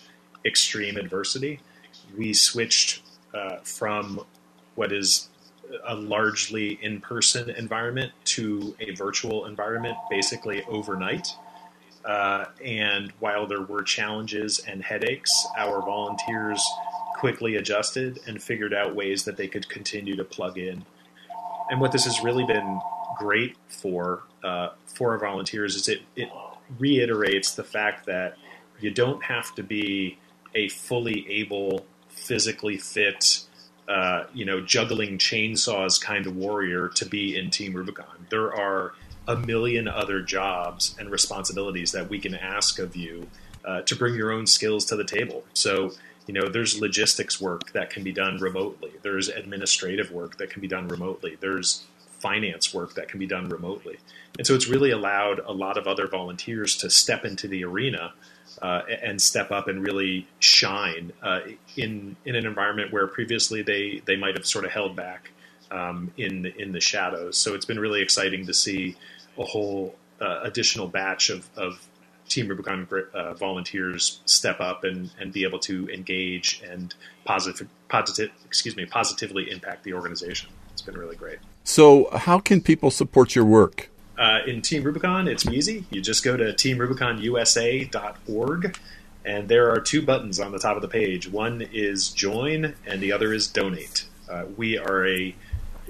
extreme 0.44 0.96
adversity. 0.96 1.60
We 2.16 2.32
switched 2.32 3.02
uh, 3.32 3.56
from 3.62 4.24
what 4.74 4.92
is 4.92 5.28
a 5.86 5.94
largely 5.94 6.78
in 6.82 7.00
person 7.00 7.50
environment 7.50 8.12
to 8.24 8.76
a 8.80 8.94
virtual 8.94 9.46
environment 9.46 9.96
basically 10.10 10.62
overnight. 10.68 11.28
Uh, 12.04 12.44
and 12.62 13.12
while 13.18 13.46
there 13.46 13.62
were 13.62 13.82
challenges 13.82 14.58
and 14.58 14.82
headaches, 14.82 15.46
our 15.56 15.80
volunteers 15.80 16.62
quickly 17.24 17.56
adjusted 17.56 18.20
and 18.26 18.42
figured 18.42 18.74
out 18.74 18.94
ways 18.94 19.24
that 19.24 19.38
they 19.38 19.48
could 19.48 19.66
continue 19.66 20.14
to 20.14 20.24
plug 20.24 20.58
in. 20.58 20.84
And 21.70 21.80
what 21.80 21.90
this 21.90 22.04
has 22.04 22.22
really 22.22 22.44
been 22.44 22.82
great 23.16 23.56
for 23.66 24.24
uh, 24.42 24.68
for 24.84 25.12
our 25.12 25.18
volunteers 25.18 25.74
is 25.74 25.88
it, 25.88 26.02
it 26.16 26.28
reiterates 26.78 27.54
the 27.54 27.64
fact 27.64 28.04
that 28.04 28.36
you 28.78 28.90
don't 28.90 29.24
have 29.24 29.54
to 29.54 29.62
be 29.62 30.18
a 30.54 30.68
fully 30.68 31.26
able, 31.30 31.86
physically 32.10 32.76
fit, 32.76 33.40
uh, 33.88 34.24
you 34.34 34.44
know, 34.44 34.60
juggling 34.60 35.16
chainsaws 35.16 35.98
kind 35.98 36.26
of 36.26 36.36
warrior 36.36 36.88
to 36.88 37.06
be 37.06 37.38
in 37.38 37.48
Team 37.48 37.72
Rubicon. 37.72 38.26
There 38.28 38.54
are 38.54 38.92
a 39.26 39.34
million 39.34 39.88
other 39.88 40.20
jobs 40.20 40.94
and 40.98 41.08
responsibilities 41.10 41.92
that 41.92 42.10
we 42.10 42.18
can 42.18 42.34
ask 42.34 42.78
of 42.78 42.94
you 42.94 43.28
uh, 43.64 43.80
to 43.80 43.96
bring 43.96 44.14
your 44.14 44.30
own 44.30 44.46
skills 44.46 44.84
to 44.84 44.96
the 44.96 45.04
table. 45.04 45.42
So, 45.54 45.92
you 46.26 46.34
know, 46.34 46.48
there's 46.48 46.80
logistics 46.80 47.40
work 47.40 47.72
that 47.72 47.90
can 47.90 48.02
be 48.02 48.12
done 48.12 48.38
remotely. 48.38 48.92
There's 49.02 49.28
administrative 49.28 50.10
work 50.10 50.38
that 50.38 50.50
can 50.50 50.60
be 50.60 50.68
done 50.68 50.88
remotely. 50.88 51.36
There's 51.40 51.84
finance 52.18 52.72
work 52.72 52.94
that 52.94 53.08
can 53.08 53.18
be 53.18 53.26
done 53.26 53.48
remotely. 53.50 53.98
And 54.38 54.46
so 54.46 54.54
it's 54.54 54.66
really 54.66 54.90
allowed 54.90 55.40
a 55.40 55.52
lot 55.52 55.76
of 55.76 55.86
other 55.86 56.08
volunteers 56.08 56.76
to 56.78 56.88
step 56.88 57.24
into 57.24 57.46
the 57.46 57.64
arena 57.64 58.14
uh, 58.62 58.82
and 59.02 59.20
step 59.20 59.50
up 59.50 59.68
and 59.68 59.82
really 59.82 60.26
shine 60.38 61.12
uh, 61.22 61.40
in 61.76 62.16
in 62.24 62.34
an 62.34 62.46
environment 62.46 62.92
where 62.92 63.06
previously 63.06 63.62
they 63.62 64.00
they 64.06 64.16
might 64.16 64.36
have 64.36 64.46
sort 64.46 64.64
of 64.64 64.70
held 64.70 64.96
back 64.96 65.32
um, 65.70 66.12
in 66.16 66.42
the, 66.42 66.56
in 66.56 66.72
the 66.72 66.80
shadows. 66.80 67.36
So 67.36 67.54
it's 67.54 67.66
been 67.66 67.80
really 67.80 68.00
exciting 68.00 68.46
to 68.46 68.54
see 68.54 68.96
a 69.36 69.44
whole 69.44 69.94
uh, 70.20 70.40
additional 70.42 70.86
batch 70.86 71.30
of, 71.30 71.48
of 71.56 71.86
Team 72.28 72.48
Rubicon 72.48 72.88
uh, 73.12 73.34
volunteers 73.34 74.20
step 74.24 74.60
up 74.60 74.84
and, 74.84 75.10
and 75.20 75.32
be 75.32 75.44
able 75.44 75.58
to 75.60 75.88
engage 75.90 76.62
and 76.68 76.94
positive 77.24 77.68
positive 77.88 78.30
excuse 78.44 78.76
me 78.76 78.86
positively 78.86 79.50
impact 79.50 79.84
the 79.84 79.94
organization. 79.94 80.50
It's 80.72 80.82
been 80.82 80.98
really 80.98 81.16
great. 81.16 81.38
So, 81.62 82.08
how 82.12 82.38
can 82.38 82.60
people 82.60 82.90
support 82.90 83.34
your 83.34 83.44
work? 83.44 83.90
Uh, 84.18 84.40
in 84.46 84.62
Team 84.62 84.84
Rubicon, 84.84 85.28
it's 85.28 85.46
easy. 85.46 85.84
You 85.90 86.00
just 86.00 86.24
go 86.24 86.36
to 86.36 86.52
teamrubiconusa.org, 86.52 88.78
and 89.24 89.48
there 89.48 89.70
are 89.70 89.80
two 89.80 90.02
buttons 90.02 90.38
on 90.38 90.52
the 90.52 90.58
top 90.58 90.76
of 90.76 90.82
the 90.82 90.88
page. 90.88 91.26
One 91.28 91.62
is 91.72 92.10
join, 92.10 92.74
and 92.86 93.00
the 93.00 93.12
other 93.12 93.32
is 93.32 93.48
donate. 93.48 94.04
Uh, 94.28 94.44
we 94.56 94.76
are 94.78 95.06
a 95.06 95.34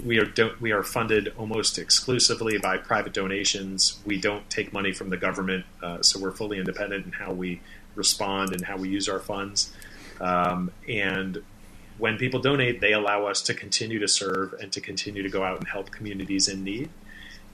we 0.03 0.19
are 0.19 0.25
do, 0.25 0.53
we 0.61 0.73
are 0.73 0.83
funded 0.83 1.33
almost 1.37 1.79
exclusively 1.79 2.59
by 2.59 2.79
private 2.79 3.13
donations. 3.13 4.01
We 4.05 4.21
don't 4.21 4.49
take 4.51 4.73
money 4.73 4.93
from 4.93 5.11
the 5.11 5.17
government, 5.17 5.67
uh, 5.83 6.03
so 6.03 6.19
we're 6.19 6.33
fully 6.33 6.59
independent 6.59 7.07
in 7.07 7.13
how 7.13 7.33
we 7.33 7.61
respond 7.95 8.53
and 8.53 8.65
how 8.65 8.77
we 8.77 8.89
use 8.89 9.09
our 9.09 9.21
funds. 9.21 9.73
Um, 10.21 10.71
and 10.89 11.43
when 11.99 12.17
people 12.19 12.41
donate, 12.41 12.81
they 12.81 12.93
allow 12.93 13.27
us 13.27 13.43
to 13.43 13.55
continue 13.55 14.01
to 14.01 14.09
serve 14.09 14.55
and 14.55 14.73
to 14.73 14.81
continue 14.81 15.23
to 15.23 15.29
go 15.29 15.45
out 15.45 15.59
and 15.59 15.69
help 15.69 15.91
communities 15.91 16.49
in 16.49 16.65
need. 16.65 16.91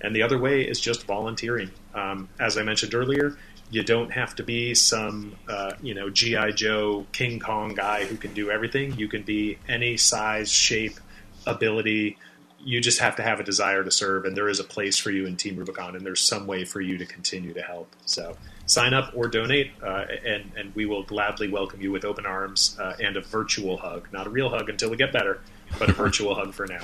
And 0.00 0.16
the 0.16 0.22
other 0.22 0.38
way 0.38 0.62
is 0.62 0.80
just 0.80 1.04
volunteering. 1.04 1.70
Um, 1.94 2.28
as 2.38 2.56
I 2.56 2.62
mentioned 2.62 2.94
earlier, 2.94 3.36
you 3.70 3.82
don't 3.82 4.10
have 4.10 4.34
to 4.36 4.42
be 4.42 4.74
some, 4.74 5.36
uh, 5.48 5.72
you 5.82 5.94
know, 5.94 6.08
GI 6.08 6.54
Joe 6.54 7.06
King 7.12 7.38
Kong 7.38 7.74
guy 7.74 8.04
who 8.04 8.16
can 8.16 8.32
do 8.32 8.50
everything. 8.50 8.98
You 8.98 9.08
can 9.08 9.22
be 9.22 9.58
any 9.68 9.96
size, 9.96 10.50
shape, 10.50 10.98
ability. 11.46 12.16
You 12.62 12.80
just 12.80 12.98
have 13.00 13.16
to 13.16 13.22
have 13.22 13.40
a 13.40 13.42
desire 13.42 13.82
to 13.82 13.90
serve, 13.90 14.24
and 14.24 14.36
there 14.36 14.48
is 14.48 14.60
a 14.60 14.64
place 14.64 14.98
for 14.98 15.10
you 15.10 15.26
in 15.26 15.36
Team 15.36 15.56
Rubicon, 15.56 15.96
and 15.96 16.04
there's 16.04 16.20
some 16.20 16.46
way 16.46 16.64
for 16.64 16.80
you 16.80 16.98
to 16.98 17.06
continue 17.06 17.54
to 17.54 17.62
help. 17.62 17.94
So 18.04 18.36
sign 18.66 18.94
up 18.94 19.12
or 19.14 19.28
donate, 19.28 19.72
uh, 19.82 20.04
and 20.26 20.52
and 20.56 20.74
we 20.74 20.86
will 20.86 21.02
gladly 21.02 21.48
welcome 21.48 21.80
you 21.80 21.90
with 21.90 22.04
open 22.04 22.26
arms 22.26 22.76
uh, 22.78 22.96
and 23.00 23.16
a 23.16 23.20
virtual 23.20 23.78
hug, 23.78 24.08
not 24.12 24.26
a 24.26 24.30
real 24.30 24.48
hug 24.48 24.68
until 24.68 24.90
we 24.90 24.96
get 24.96 25.12
better, 25.12 25.40
but 25.78 25.88
a 25.88 25.92
virtual 25.92 26.34
hug 26.40 26.52
for 26.52 26.66
now. 26.66 26.82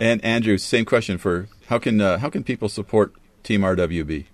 And 0.00 0.24
Andrew, 0.24 0.58
same 0.58 0.84
question 0.84 1.18
for 1.18 1.48
how 1.68 1.78
can 1.78 2.00
uh, 2.00 2.18
how 2.18 2.30
can 2.30 2.42
people 2.42 2.68
support 2.68 3.14
Team 3.42 3.60
RWB? 3.60 4.26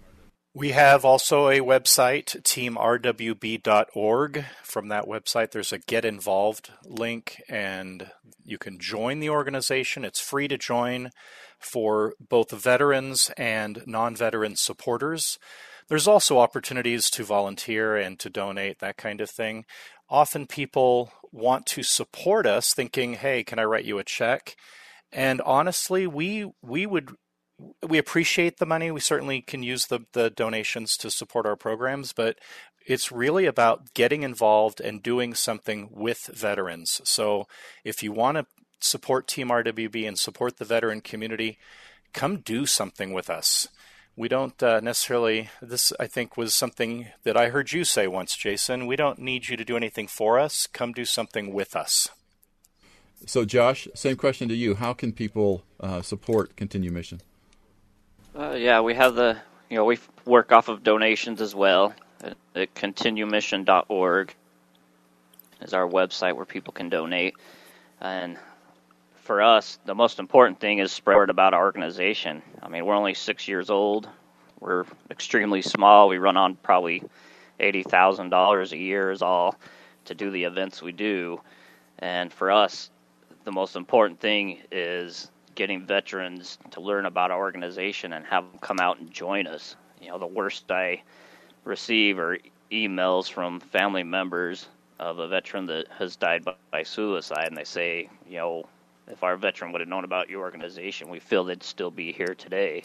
We 0.52 0.70
have 0.70 1.04
also 1.04 1.48
a 1.48 1.60
website, 1.60 2.42
teamrwb.org. 2.42 4.44
From 4.64 4.88
that 4.88 5.04
website, 5.04 5.52
there's 5.52 5.72
a 5.72 5.78
Get 5.78 6.04
Involved 6.04 6.72
link, 6.84 7.40
and 7.48 8.10
you 8.44 8.58
can 8.58 8.80
join 8.80 9.20
the 9.20 9.30
organization. 9.30 10.04
It's 10.04 10.18
free 10.18 10.48
to 10.48 10.58
join 10.58 11.12
for 11.60 12.14
both 12.18 12.50
veterans 12.50 13.30
and 13.36 13.84
non 13.86 14.16
veteran 14.16 14.56
supporters. 14.56 15.38
There's 15.86 16.08
also 16.08 16.40
opportunities 16.40 17.10
to 17.10 17.22
volunteer 17.22 17.96
and 17.96 18.18
to 18.18 18.28
donate, 18.28 18.80
that 18.80 18.96
kind 18.96 19.20
of 19.20 19.30
thing. 19.30 19.66
Often 20.08 20.48
people 20.48 21.12
want 21.30 21.64
to 21.66 21.84
support 21.84 22.44
us 22.44 22.74
thinking, 22.74 23.14
hey, 23.14 23.44
can 23.44 23.60
I 23.60 23.64
write 23.64 23.84
you 23.84 23.98
a 23.98 24.04
check? 24.04 24.56
And 25.12 25.40
honestly, 25.42 26.08
we 26.08 26.50
we 26.60 26.86
would 26.86 27.14
we 27.86 27.98
appreciate 27.98 28.58
the 28.58 28.66
money. 28.66 28.90
We 28.90 29.00
certainly 29.00 29.40
can 29.40 29.62
use 29.62 29.86
the, 29.86 30.00
the 30.12 30.30
donations 30.30 30.96
to 30.98 31.10
support 31.10 31.46
our 31.46 31.56
programs, 31.56 32.12
but 32.12 32.38
it's 32.86 33.12
really 33.12 33.46
about 33.46 33.94
getting 33.94 34.22
involved 34.22 34.80
and 34.80 35.02
doing 35.02 35.34
something 35.34 35.88
with 35.92 36.30
veterans. 36.32 37.00
So 37.04 37.46
if 37.84 38.02
you 38.02 38.12
want 38.12 38.38
to 38.38 38.46
support 38.80 39.28
Team 39.28 39.48
RWB 39.48 40.06
and 40.08 40.18
support 40.18 40.56
the 40.56 40.64
veteran 40.64 41.00
community, 41.00 41.58
come 42.12 42.38
do 42.38 42.66
something 42.66 43.12
with 43.12 43.30
us. 43.30 43.68
We 44.16 44.28
don't 44.28 44.60
uh, 44.62 44.80
necessarily, 44.80 45.50
this 45.62 45.92
I 46.00 46.06
think 46.06 46.36
was 46.36 46.54
something 46.54 47.08
that 47.22 47.36
I 47.36 47.48
heard 47.48 47.72
you 47.72 47.84
say 47.84 48.06
once, 48.06 48.36
Jason. 48.36 48.86
We 48.86 48.96
don't 48.96 49.18
need 49.18 49.48
you 49.48 49.56
to 49.56 49.64
do 49.64 49.76
anything 49.76 50.08
for 50.08 50.38
us. 50.38 50.66
Come 50.66 50.92
do 50.92 51.04
something 51.04 51.54
with 51.54 51.76
us. 51.76 52.08
So, 53.26 53.44
Josh, 53.44 53.86
same 53.94 54.16
question 54.16 54.48
to 54.48 54.54
you. 54.54 54.74
How 54.74 54.94
can 54.94 55.12
people 55.12 55.62
uh, 55.78 56.02
support 56.02 56.56
Continue 56.56 56.90
Mission? 56.90 57.20
Uh, 58.34 58.52
yeah, 58.52 58.80
we 58.80 58.94
have 58.94 59.16
the, 59.16 59.36
you 59.68 59.76
know, 59.76 59.84
we 59.84 59.98
work 60.24 60.52
off 60.52 60.68
of 60.68 60.84
donations 60.84 61.40
as 61.40 61.52
well 61.52 61.92
at, 62.22 62.36
at 62.54 62.72
continuemission.org 62.74 64.34
is 65.60 65.74
our 65.74 65.86
website 65.86 66.36
where 66.36 66.44
people 66.44 66.72
can 66.72 66.88
donate. 66.88 67.34
And 68.00 68.38
for 69.22 69.42
us, 69.42 69.80
the 69.84 69.96
most 69.96 70.20
important 70.20 70.60
thing 70.60 70.78
is 70.78 70.92
spread 70.92 71.16
word 71.16 71.30
about 71.30 71.54
our 71.54 71.64
organization. 71.64 72.40
I 72.62 72.68
mean, 72.68 72.86
we're 72.86 72.94
only 72.94 73.14
six 73.14 73.48
years 73.48 73.68
old. 73.68 74.08
We're 74.60 74.84
extremely 75.10 75.62
small. 75.62 76.08
We 76.08 76.18
run 76.18 76.36
on 76.36 76.54
probably 76.54 77.02
eighty 77.58 77.82
thousand 77.82 78.30
dollars 78.30 78.72
a 78.72 78.76
year 78.76 79.10
is 79.10 79.22
all 79.22 79.56
to 80.04 80.14
do 80.14 80.30
the 80.30 80.44
events 80.44 80.82
we 80.82 80.92
do. 80.92 81.40
And 81.98 82.32
for 82.32 82.50
us, 82.50 82.90
the 83.44 83.52
most 83.52 83.76
important 83.76 84.20
thing 84.20 84.60
is 84.70 85.30
getting 85.60 85.84
veterans 85.84 86.56
to 86.70 86.80
learn 86.80 87.04
about 87.04 87.30
our 87.30 87.38
organization 87.38 88.14
and 88.14 88.24
have 88.24 88.50
them 88.50 88.58
come 88.62 88.80
out 88.80 88.98
and 88.98 89.10
join 89.10 89.46
us. 89.46 89.76
You 90.00 90.08
know, 90.08 90.16
the 90.16 90.26
worst 90.26 90.72
I 90.72 91.02
receive 91.64 92.18
are 92.18 92.38
emails 92.72 93.30
from 93.30 93.60
family 93.60 94.02
members 94.02 94.68
of 94.98 95.18
a 95.18 95.28
veteran 95.28 95.66
that 95.66 95.86
has 95.98 96.16
died 96.16 96.46
by, 96.70 96.82
suicide, 96.82 97.48
and 97.48 97.58
they 97.58 97.64
say, 97.64 98.08
you 98.26 98.38
know, 98.38 98.64
if 99.06 99.22
our 99.22 99.36
veteran 99.36 99.70
would 99.72 99.82
have 99.82 99.88
known 99.88 100.04
about 100.04 100.30
your 100.30 100.40
organization, 100.40 101.10
we 101.10 101.18
feel 101.18 101.44
they'd 101.44 101.62
still 101.62 101.90
be 101.90 102.10
here 102.10 102.34
today. 102.34 102.82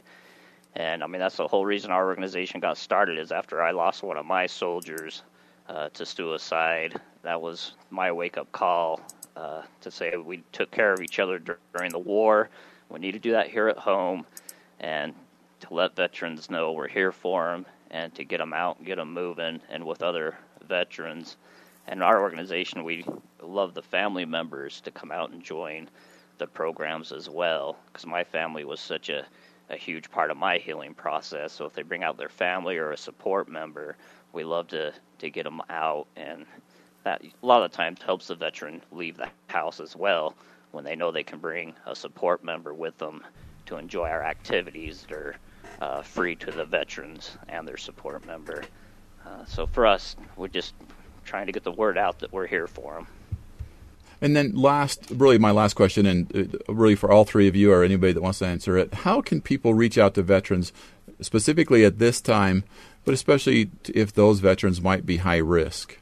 And 0.75 1.01
I 1.01 1.07
mean, 1.07 1.21
that's 1.21 1.38
the 1.38 1.47
whole 1.47 1.65
reason 1.65 1.91
our 1.91 2.05
organization 2.05 2.59
got 2.59 2.77
started 2.77 3.17
is 3.17 3.31
after 3.31 3.63
I 3.63 3.71
lost 3.71 4.03
one 4.03 4.17
of 4.17 4.25
my 4.25 4.47
soldiers 4.47 5.23
uh, 5.69 5.88
to 5.93 6.05
suicide. 6.05 6.99
That 7.21 7.39
was 7.39 7.75
my 7.89 8.11
wake 8.11 8.38
up 8.38 8.51
call 8.51 8.99
uh, 9.35 9.63
to 9.81 9.91
say 9.91 10.15
we 10.17 10.43
took 10.51 10.71
care 10.71 10.93
of 10.93 11.01
each 11.01 11.19
other 11.19 11.39
during 11.73 11.91
the 11.91 11.99
war. 11.99 12.49
We 12.89 12.99
need 12.99 13.13
to 13.13 13.19
do 13.19 13.31
that 13.31 13.49
here 13.49 13.67
at 13.67 13.77
home, 13.77 14.25
and 14.79 15.13
to 15.61 15.73
let 15.73 15.95
veterans 15.95 16.49
know 16.49 16.71
we're 16.71 16.87
here 16.87 17.11
for 17.11 17.51
them, 17.51 17.65
and 17.91 18.13
to 18.15 18.23
get 18.23 18.37
them 18.37 18.53
out, 18.53 18.77
and 18.77 18.85
get 18.85 18.97
them 18.97 19.13
moving, 19.13 19.59
and 19.69 19.85
with 19.85 20.03
other 20.03 20.37
veterans. 20.67 21.37
And 21.87 22.01
our 22.01 22.21
organization, 22.21 22.83
we 22.83 23.05
love 23.41 23.73
the 23.73 23.81
family 23.81 24.25
members 24.25 24.81
to 24.81 24.91
come 24.91 25.11
out 25.11 25.31
and 25.31 25.43
join 25.43 25.89
the 26.37 26.47
programs 26.47 27.11
as 27.11 27.29
well, 27.29 27.77
because 27.87 28.05
my 28.05 28.23
family 28.23 28.65
was 28.65 28.79
such 28.79 29.09
a 29.09 29.25
a 29.71 29.75
huge 29.75 30.11
part 30.11 30.29
of 30.29 30.37
my 30.37 30.59
healing 30.59 30.93
process. 30.93 31.51
So 31.51 31.65
if 31.65 31.73
they 31.73 31.81
bring 31.81 32.03
out 32.03 32.17
their 32.17 32.29
family 32.29 32.77
or 32.77 32.91
a 32.91 32.97
support 32.97 33.49
member, 33.49 33.97
we 34.31 34.43
love 34.43 34.67
to 34.67 34.93
to 35.19 35.29
get 35.29 35.43
them 35.43 35.61
out 35.69 36.05
and 36.15 36.45
that 37.05 37.23
a 37.23 37.45
lot 37.45 37.63
of 37.63 37.71
times 37.71 38.01
helps 38.01 38.27
the 38.27 38.35
veteran 38.35 38.81
leave 38.91 39.15
the 39.15 39.29
house 39.47 39.79
as 39.79 39.95
well 39.95 40.35
when 40.71 40.83
they 40.83 40.95
know 40.95 41.11
they 41.11 41.23
can 41.23 41.39
bring 41.39 41.73
a 41.85 41.95
support 41.95 42.43
member 42.43 42.73
with 42.73 42.97
them 42.97 43.23
to 43.67 43.77
enjoy 43.77 44.09
our 44.09 44.23
activities 44.23 45.05
that 45.07 45.15
are 45.15 45.35
uh, 45.81 46.01
free 46.01 46.35
to 46.35 46.51
the 46.51 46.65
veterans 46.65 47.37
and 47.47 47.67
their 47.67 47.77
support 47.77 48.25
member. 48.25 48.63
Uh, 49.25 49.45
so 49.45 49.65
for 49.67 49.85
us, 49.85 50.15
we're 50.35 50.47
just 50.47 50.73
trying 51.23 51.45
to 51.45 51.51
get 51.51 51.63
the 51.63 51.71
word 51.71 51.97
out 51.97 52.19
that 52.19 52.33
we're 52.33 52.47
here 52.47 52.67
for 52.67 52.95
them. 52.95 53.07
And 54.21 54.35
then 54.35 54.55
last, 54.55 55.11
really 55.11 55.37
my 55.37 55.51
last 55.51 55.75
question, 55.75 56.05
and 56.05 56.35
uh, 56.35 56.73
really 56.73 56.95
for 56.95 57.11
all 57.11 57.23
three 57.23 57.47
of 57.47 57.55
you 57.55 57.71
or 57.71 57.83
anybody 57.83 58.13
that 58.13 58.21
wants 58.21 58.39
to 58.39 58.47
answer 58.47 58.77
it, 58.77 58.93
how 58.93 59.21
can 59.21 59.41
people 59.41 59.73
reach 59.73 59.97
out 59.97 60.15
to 60.15 60.23
veterans 60.23 60.73
specifically 61.21 61.85
at 61.85 61.99
this 61.99 62.19
time, 62.19 62.63
but 63.03 63.13
especially 63.13 63.69
if 63.93 64.11
those 64.13 64.39
veterans 64.39 64.81
might 64.81 65.05
be 65.05 65.17
high 65.17 65.37
risk? 65.37 65.99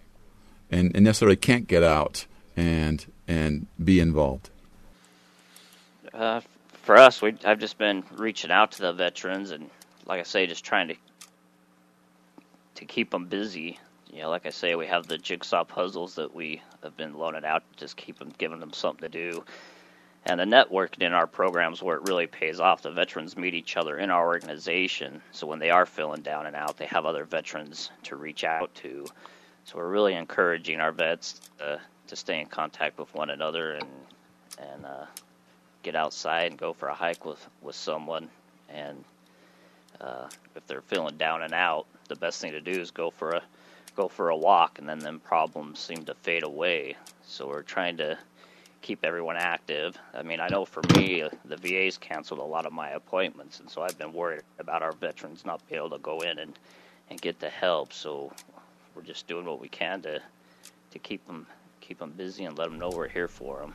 And, 0.73 0.91
and 0.95 1.05
necessarily 1.05 1.36
can't 1.36 1.67
get 1.67 1.83
out 1.83 2.25
and 2.57 3.05
and 3.27 3.67
be 3.81 3.99
involved? 3.99 4.49
Uh, 6.13 6.41
for 6.83 6.97
us, 6.97 7.21
we 7.21 7.36
I've 7.45 7.59
just 7.59 7.77
been 7.77 8.03
reaching 8.15 8.51
out 8.51 8.71
to 8.73 8.81
the 8.81 8.93
veterans 8.93 9.51
and, 9.51 9.69
like 10.05 10.19
I 10.19 10.23
say, 10.23 10.47
just 10.47 10.65
trying 10.65 10.89
to 10.89 10.95
to 12.75 12.86
keep 12.86 13.12
them 13.12 13.25
busy. 13.25 13.79
You 14.12 14.23
know, 14.23 14.29
like 14.29 14.45
I 14.45 14.49
say, 14.49 14.75
we 14.75 14.88
have 14.88 15.07
the 15.07 15.17
jigsaw 15.17 15.63
puzzles 15.63 16.15
that 16.15 16.36
we 16.36 16.62
have 16.83 16.95
been 16.97 17.17
loaning 17.17 17.45
out, 17.45 17.63
just 17.77 17.97
keep 17.97 18.19
them, 18.19 18.31
giving 18.38 18.59
them 18.59 18.73
something 18.73 19.09
to 19.09 19.31
do. 19.31 19.43
And 20.25 20.39
the 20.39 20.45
networking 20.45 21.01
in 21.01 21.13
our 21.13 21.27
programs 21.27 21.81
where 21.81 21.97
it 21.97 22.07
really 22.07 22.27
pays 22.27 22.59
off. 22.59 22.83
The 22.83 22.91
veterans 22.91 23.36
meet 23.36 23.55
each 23.55 23.75
other 23.75 23.97
in 23.97 24.09
our 24.09 24.25
organization, 24.25 25.21
so 25.31 25.47
when 25.47 25.59
they 25.59 25.69
are 25.69 25.86
feeling 25.86 26.21
down 26.21 26.45
and 26.45 26.55
out, 26.55 26.77
they 26.77 26.86
have 26.86 27.05
other 27.05 27.25
veterans 27.25 27.91
to 28.03 28.15
reach 28.15 28.43
out 28.43 28.73
to. 28.75 29.05
So 29.65 29.78
we're 29.78 29.89
really 29.89 30.13
encouraging 30.13 30.80
our 30.80 30.91
vets 30.91 31.39
to, 31.60 31.80
to 32.08 32.15
stay 32.15 32.41
in 32.41 32.47
contact 32.47 32.97
with 32.99 33.13
one 33.13 33.30
another 33.30 33.73
and 33.73 33.88
and 34.60 34.86
uh, 34.86 35.06
get 35.82 35.95
outside 35.95 36.52
and 36.52 36.60
go 36.60 36.73
for 36.73 36.88
a 36.88 36.93
hike 36.93 37.26
with 37.26 37.45
with 37.62 37.76
someone. 37.76 38.30
And 38.69 39.04
uh, 40.02 40.28
if 40.56 40.65
they're 40.67 40.82
feeling 40.82 41.17
down 41.17 41.43
and 41.43 41.54
out, 41.54 41.86
the 42.08 42.15
best 42.15 42.41
thing 42.41 42.52
to 42.52 42.62
do 42.62 42.71
is 42.71 42.91
go 42.91 43.10
for 43.10 43.32
a 43.32 43.41
go 43.95 44.08
for 44.08 44.30
a 44.30 44.38
walk, 44.38 44.80
and 44.80 44.89
then 44.89 44.99
them 44.99 45.19
problems 45.19 45.80
seem 45.80 46.04
to 46.06 46.13
fade 46.15 46.43
away. 46.43 46.95
So 47.26 47.47
we're 47.47 47.62
trying 47.62 47.97
to 47.97 48.17
keep 48.82 49.06
everyone 49.06 49.38
active. 49.38 49.97
I 50.13 50.23
mean, 50.23 50.39
I 50.39 50.47
know 50.49 50.65
for 50.65 50.82
me, 50.97 51.21
uh, 51.21 51.30
the 51.45 51.56
VA's 51.56 51.97
canceled 51.97 52.39
a 52.39 52.43
lot 52.43 52.65
of 52.65 52.73
my 52.73 52.89
appointments, 52.89 53.60
and 53.60 53.69
so 53.69 53.82
I've 53.82 53.97
been 53.97 54.13
worried 54.13 54.41
about 54.60 54.82
our 54.82 54.91
veterans 54.91 55.45
not 55.45 55.65
being 55.69 55.80
able 55.80 55.91
to 55.91 55.99
go 55.99 56.19
in 56.19 56.39
and 56.39 56.54
and 57.10 57.21
get 57.21 57.39
the 57.39 57.49
help. 57.49 57.93
So 57.93 58.32
we're 58.95 59.01
just 59.01 59.27
doing 59.27 59.45
what 59.45 59.60
we 59.60 59.69
can 59.69 60.01
to 60.03 60.21
to 60.91 60.99
keep 60.99 61.25
them 61.27 61.47
keep 61.82 61.99
them 61.99 62.12
busy 62.12 62.45
and 62.45 62.58
let 62.58 62.69
them 62.69 62.79
know 62.79 62.89
we're 62.89 63.10
here 63.10 63.27
for 63.27 63.60
them. 63.60 63.73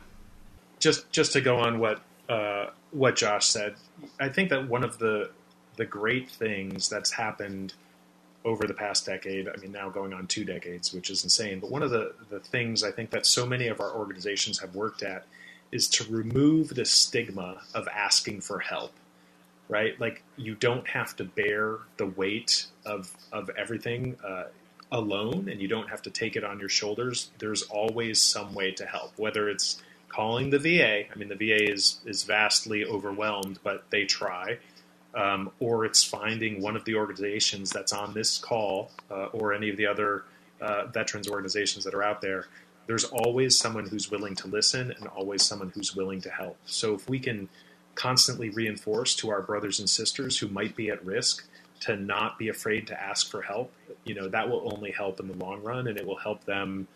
Just 0.79 1.11
just 1.11 1.33
to 1.33 1.41
go 1.41 1.57
on 1.57 1.79
what 1.79 2.01
uh, 2.27 2.67
what 2.91 3.15
Josh 3.15 3.47
said, 3.47 3.75
I 4.19 4.29
think 4.29 4.49
that 4.49 4.67
one 4.67 4.83
of 4.83 4.97
the 4.97 5.31
the 5.75 5.85
great 5.85 6.29
things 6.29 6.89
that's 6.89 7.11
happened 7.11 7.73
over 8.45 8.65
the 8.65 8.73
past 8.73 9.05
decade, 9.05 9.47
I 9.47 9.55
mean 9.57 9.71
now 9.71 9.89
going 9.89 10.13
on 10.13 10.27
two 10.27 10.45
decades, 10.45 10.93
which 10.93 11.09
is 11.09 11.23
insane, 11.23 11.59
but 11.59 11.69
one 11.69 11.83
of 11.83 11.91
the, 11.91 12.13
the 12.29 12.39
things 12.39 12.83
I 12.83 12.91
think 12.91 13.09
that 13.11 13.25
so 13.25 13.45
many 13.45 13.67
of 13.67 13.81
our 13.81 13.91
organizations 13.93 14.59
have 14.59 14.75
worked 14.75 15.03
at 15.03 15.25
is 15.71 15.87
to 15.89 16.03
remove 16.05 16.69
the 16.69 16.85
stigma 16.85 17.61
of 17.75 17.87
asking 17.87 18.41
for 18.41 18.59
help. 18.59 18.91
Right? 19.67 19.99
Like 19.99 20.23
you 20.35 20.55
don't 20.55 20.87
have 20.87 21.15
to 21.17 21.23
bear 21.23 21.77
the 21.97 22.07
weight 22.07 22.65
of 22.85 23.15
of 23.31 23.49
everything. 23.57 24.17
Uh, 24.25 24.45
alone 24.91 25.49
and 25.49 25.61
you 25.61 25.67
don't 25.67 25.89
have 25.89 26.01
to 26.03 26.09
take 26.09 26.35
it 26.35 26.43
on 26.43 26.59
your 26.59 26.69
shoulders, 26.69 27.31
there's 27.39 27.63
always 27.63 28.19
some 28.21 28.53
way 28.53 28.71
to 28.71 28.85
help. 28.85 29.13
Whether 29.17 29.49
it's 29.49 29.81
calling 30.07 30.49
the 30.49 30.59
VA, 30.59 31.11
I 31.11 31.15
mean, 31.15 31.29
the 31.29 31.35
VA 31.35 31.71
is, 31.71 31.99
is 32.05 32.23
vastly 32.23 32.85
overwhelmed, 32.85 33.59
but 33.63 33.85
they 33.89 34.05
try. 34.05 34.57
Um, 35.15 35.51
or 35.59 35.85
it's 35.85 36.03
finding 36.03 36.61
one 36.61 36.75
of 36.75 36.85
the 36.85 36.95
organizations 36.95 37.71
that's 37.71 37.93
on 37.93 38.13
this 38.13 38.37
call 38.37 38.91
uh, 39.09 39.25
or 39.27 39.53
any 39.53 39.69
of 39.69 39.77
the 39.77 39.87
other 39.87 40.23
uh, 40.61 40.85
veterans 40.87 41.27
organizations 41.27 41.83
that 41.85 41.93
are 41.93 42.03
out 42.03 42.21
there. 42.21 42.47
There's 42.85 43.05
always 43.05 43.57
someone 43.57 43.87
who's 43.87 44.11
willing 44.11 44.35
to 44.35 44.47
listen 44.47 44.91
and 44.91 45.07
always 45.07 45.43
someone 45.43 45.69
who's 45.69 45.95
willing 45.95 46.21
to 46.21 46.29
help. 46.29 46.57
So 46.65 46.93
if 46.93 47.09
we 47.09 47.19
can 47.19 47.49
constantly 47.95 48.49
reinforce 48.49 49.15
to 49.15 49.29
our 49.29 49.41
brothers 49.41 49.79
and 49.79 49.89
sisters 49.89 50.37
who 50.37 50.47
might 50.47 50.75
be 50.75 50.89
at 50.89 51.03
risk 51.05 51.45
to 51.81 51.95
not 51.95 52.37
be 52.37 52.49
afraid 52.49 52.87
to 52.87 53.01
ask 53.01 53.29
for 53.29 53.41
help, 53.41 53.71
you 54.03 54.13
know, 54.13 54.27
that 54.27 54.49
will 54.49 54.71
only 54.73 54.91
help 54.91 55.19
in 55.19 55.27
the 55.27 55.35
long 55.35 55.61
run, 55.63 55.87
and 55.87 55.97
it 55.97 56.05
will 56.05 56.17
help 56.17 56.43
them 56.45 56.87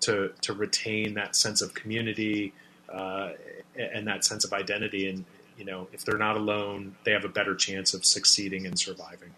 to 0.00 0.32
to 0.42 0.52
retain 0.52 1.14
that 1.14 1.36
sense 1.36 1.62
of 1.62 1.74
community 1.74 2.52
uh, 2.92 3.30
and 3.76 4.06
that 4.06 4.24
sense 4.24 4.44
of 4.44 4.52
identity. 4.52 5.08
And 5.08 5.24
you 5.58 5.64
know, 5.64 5.88
if 5.92 6.04
they're 6.04 6.18
not 6.18 6.36
alone, 6.36 6.96
they 7.04 7.12
have 7.12 7.24
a 7.24 7.28
better 7.28 7.54
chance 7.54 7.94
of 7.94 8.04
succeeding 8.04 8.66
and 8.66 8.78
surviving. 8.78 9.30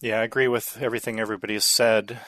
Yeah, 0.00 0.20
I 0.20 0.24
agree 0.24 0.48
with 0.48 0.78
everything 0.80 1.18
everybody 1.18 1.54
has 1.54 1.64
said. 1.64 2.20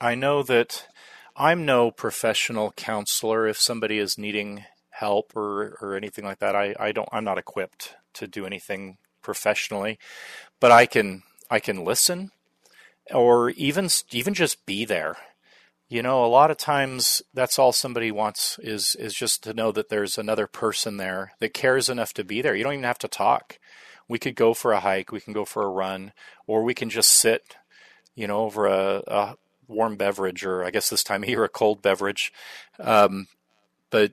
I 0.00 0.14
know 0.14 0.42
that 0.44 0.86
I'm 1.34 1.66
no 1.66 1.90
professional 1.90 2.72
counselor. 2.72 3.48
If 3.48 3.58
somebody 3.58 3.98
is 3.98 4.16
needing 4.16 4.64
help 4.90 5.36
or, 5.36 5.76
or 5.80 5.96
anything 5.96 6.24
like 6.24 6.38
that, 6.38 6.54
I, 6.54 6.74
I 6.78 6.92
don't 6.92 7.08
I'm 7.12 7.24
not 7.24 7.38
equipped 7.38 7.94
to 8.14 8.26
do 8.26 8.46
anything 8.46 8.98
professionally, 9.26 9.98
but 10.60 10.70
I 10.72 10.86
can 10.86 11.24
I 11.50 11.58
can 11.58 11.84
listen 11.84 12.30
or 13.12 13.50
even 13.50 13.88
even 14.12 14.32
just 14.32 14.64
be 14.64 14.84
there. 14.84 15.16
You 15.88 16.02
know, 16.02 16.24
a 16.24 16.26
lot 16.26 16.50
of 16.50 16.56
times 16.56 17.22
that's 17.34 17.58
all 17.58 17.72
somebody 17.72 18.10
wants 18.10 18.58
is 18.62 18.96
is 18.98 19.14
just 19.14 19.42
to 19.42 19.52
know 19.52 19.72
that 19.72 19.88
there's 19.88 20.16
another 20.16 20.46
person 20.46 20.96
there 20.96 21.32
that 21.40 21.54
cares 21.54 21.90
enough 21.90 22.12
to 22.14 22.24
be 22.24 22.40
there. 22.40 22.54
You 22.54 22.64
don't 22.64 22.74
even 22.74 22.84
have 22.84 22.98
to 23.00 23.08
talk. 23.08 23.58
We 24.08 24.18
could 24.20 24.36
go 24.36 24.54
for 24.54 24.72
a 24.72 24.80
hike, 24.80 25.10
we 25.10 25.20
can 25.20 25.32
go 25.32 25.44
for 25.44 25.64
a 25.64 25.68
run, 25.68 26.12
or 26.46 26.62
we 26.62 26.74
can 26.74 26.88
just 26.88 27.10
sit, 27.10 27.56
you 28.14 28.28
know, 28.28 28.44
over 28.44 28.66
a, 28.66 29.02
a 29.08 29.36
warm 29.66 29.96
beverage, 29.96 30.44
or 30.44 30.64
I 30.64 30.70
guess 30.70 30.88
this 30.88 31.02
time 31.02 31.24
of 31.24 31.28
year 31.28 31.42
a 31.42 31.48
cold 31.48 31.82
beverage. 31.82 32.32
Um, 32.78 33.26
but 33.90 34.12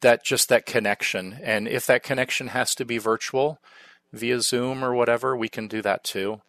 that 0.00 0.24
just 0.24 0.48
that 0.48 0.66
connection, 0.66 1.38
and 1.42 1.68
if 1.68 1.86
that 1.86 2.02
connection 2.02 2.48
has 2.48 2.74
to 2.74 2.84
be 2.84 2.98
virtual, 2.98 3.60
via 4.12 4.40
Zoom 4.40 4.84
or 4.84 4.94
whatever, 4.94 5.36
we 5.36 5.48
can 5.48 5.68
do 5.68 5.82
that 5.82 6.04
too. 6.04 6.40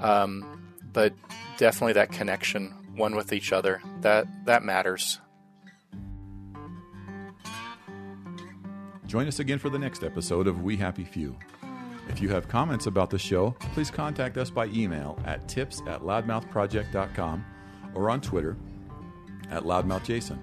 Um, 0.00 0.74
but 0.92 1.12
definitely 1.58 1.94
that 1.94 2.12
connection, 2.12 2.74
one 2.96 3.16
with 3.16 3.32
each 3.32 3.52
other, 3.52 3.82
that 4.00 4.26
that 4.46 4.62
matters. 4.62 5.20
Join 9.06 9.28
us 9.28 9.38
again 9.38 9.58
for 9.58 9.70
the 9.70 9.78
next 9.78 10.02
episode 10.02 10.46
of 10.46 10.62
We 10.62 10.76
Happy 10.76 11.04
Few. 11.04 11.36
If 12.08 12.20
you 12.20 12.28
have 12.30 12.48
comments 12.48 12.86
about 12.86 13.10
the 13.10 13.18
show, 13.18 13.54
please 13.72 13.90
contact 13.90 14.36
us 14.36 14.50
by 14.50 14.66
email 14.66 15.18
at 15.24 15.48
tips 15.48 15.82
at 15.86 16.00
loudmouthproject.com 16.02 17.44
or 17.94 18.10
on 18.10 18.20
Twitter 18.20 18.56
at 19.50 19.62
loudmouthjason. 19.62 20.38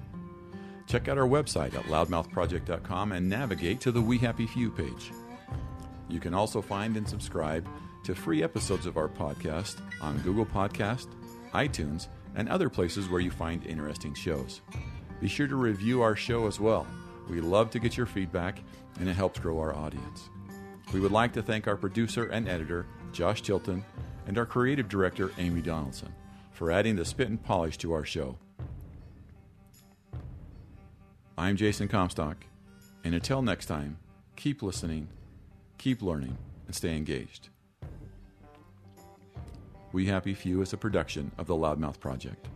Check 0.87 1.07
out 1.07 1.17
our 1.17 1.27
website 1.27 1.73
at 1.75 1.85
loudmouthproject.com 1.85 3.11
and 3.11 3.29
navigate 3.29 3.79
to 3.81 3.91
the 3.91 4.01
We 4.01 4.17
Happy 4.17 4.47
Few 4.47 4.71
page. 4.71 5.11
You 6.11 6.19
can 6.19 6.33
also 6.33 6.61
find 6.61 6.97
and 6.97 7.07
subscribe 7.07 7.65
to 8.03 8.13
free 8.13 8.43
episodes 8.43 8.85
of 8.85 8.97
our 8.97 9.07
podcast 9.07 9.77
on 10.01 10.17
Google 10.19 10.45
Podcast, 10.45 11.07
iTunes, 11.53 12.09
and 12.35 12.49
other 12.49 12.69
places 12.69 13.07
where 13.07 13.21
you 13.21 13.31
find 13.31 13.65
interesting 13.65 14.13
shows. 14.13 14.59
Be 15.21 15.29
sure 15.29 15.47
to 15.47 15.55
review 15.55 16.01
our 16.01 16.17
show 16.17 16.47
as 16.47 16.59
well. 16.59 16.85
We 17.29 17.39
love 17.39 17.69
to 17.71 17.79
get 17.79 17.95
your 17.95 18.07
feedback, 18.07 18.59
and 18.99 19.07
it 19.07 19.13
helps 19.13 19.39
grow 19.39 19.57
our 19.59 19.73
audience. 19.73 20.29
We 20.93 20.99
would 20.99 21.13
like 21.13 21.31
to 21.33 21.41
thank 21.41 21.65
our 21.65 21.77
producer 21.77 22.25
and 22.25 22.49
editor, 22.49 22.87
Josh 23.13 23.41
Tilton, 23.41 23.85
and 24.27 24.37
our 24.37 24.45
creative 24.45 24.89
director, 24.89 25.31
Amy 25.37 25.61
Donaldson, 25.61 26.13
for 26.51 26.71
adding 26.71 26.97
the 26.97 27.05
spit 27.05 27.29
and 27.29 27.41
polish 27.41 27.77
to 27.77 27.93
our 27.93 28.03
show. 28.03 28.37
I'm 31.37 31.55
Jason 31.55 31.87
Comstock, 31.87 32.45
and 33.05 33.15
until 33.15 33.41
next 33.41 33.67
time, 33.67 33.97
keep 34.35 34.61
listening, 34.61 35.07
keep 35.81 36.03
learning, 36.03 36.37
and 36.67 36.75
stay 36.75 36.95
engaged. 36.95 37.49
We 39.93 40.05
Happy 40.05 40.35
Few 40.35 40.61
is 40.61 40.73
a 40.73 40.77
production 40.77 41.31
of 41.39 41.47
the 41.47 41.55
Loudmouth 41.55 41.99
Project. 41.99 42.49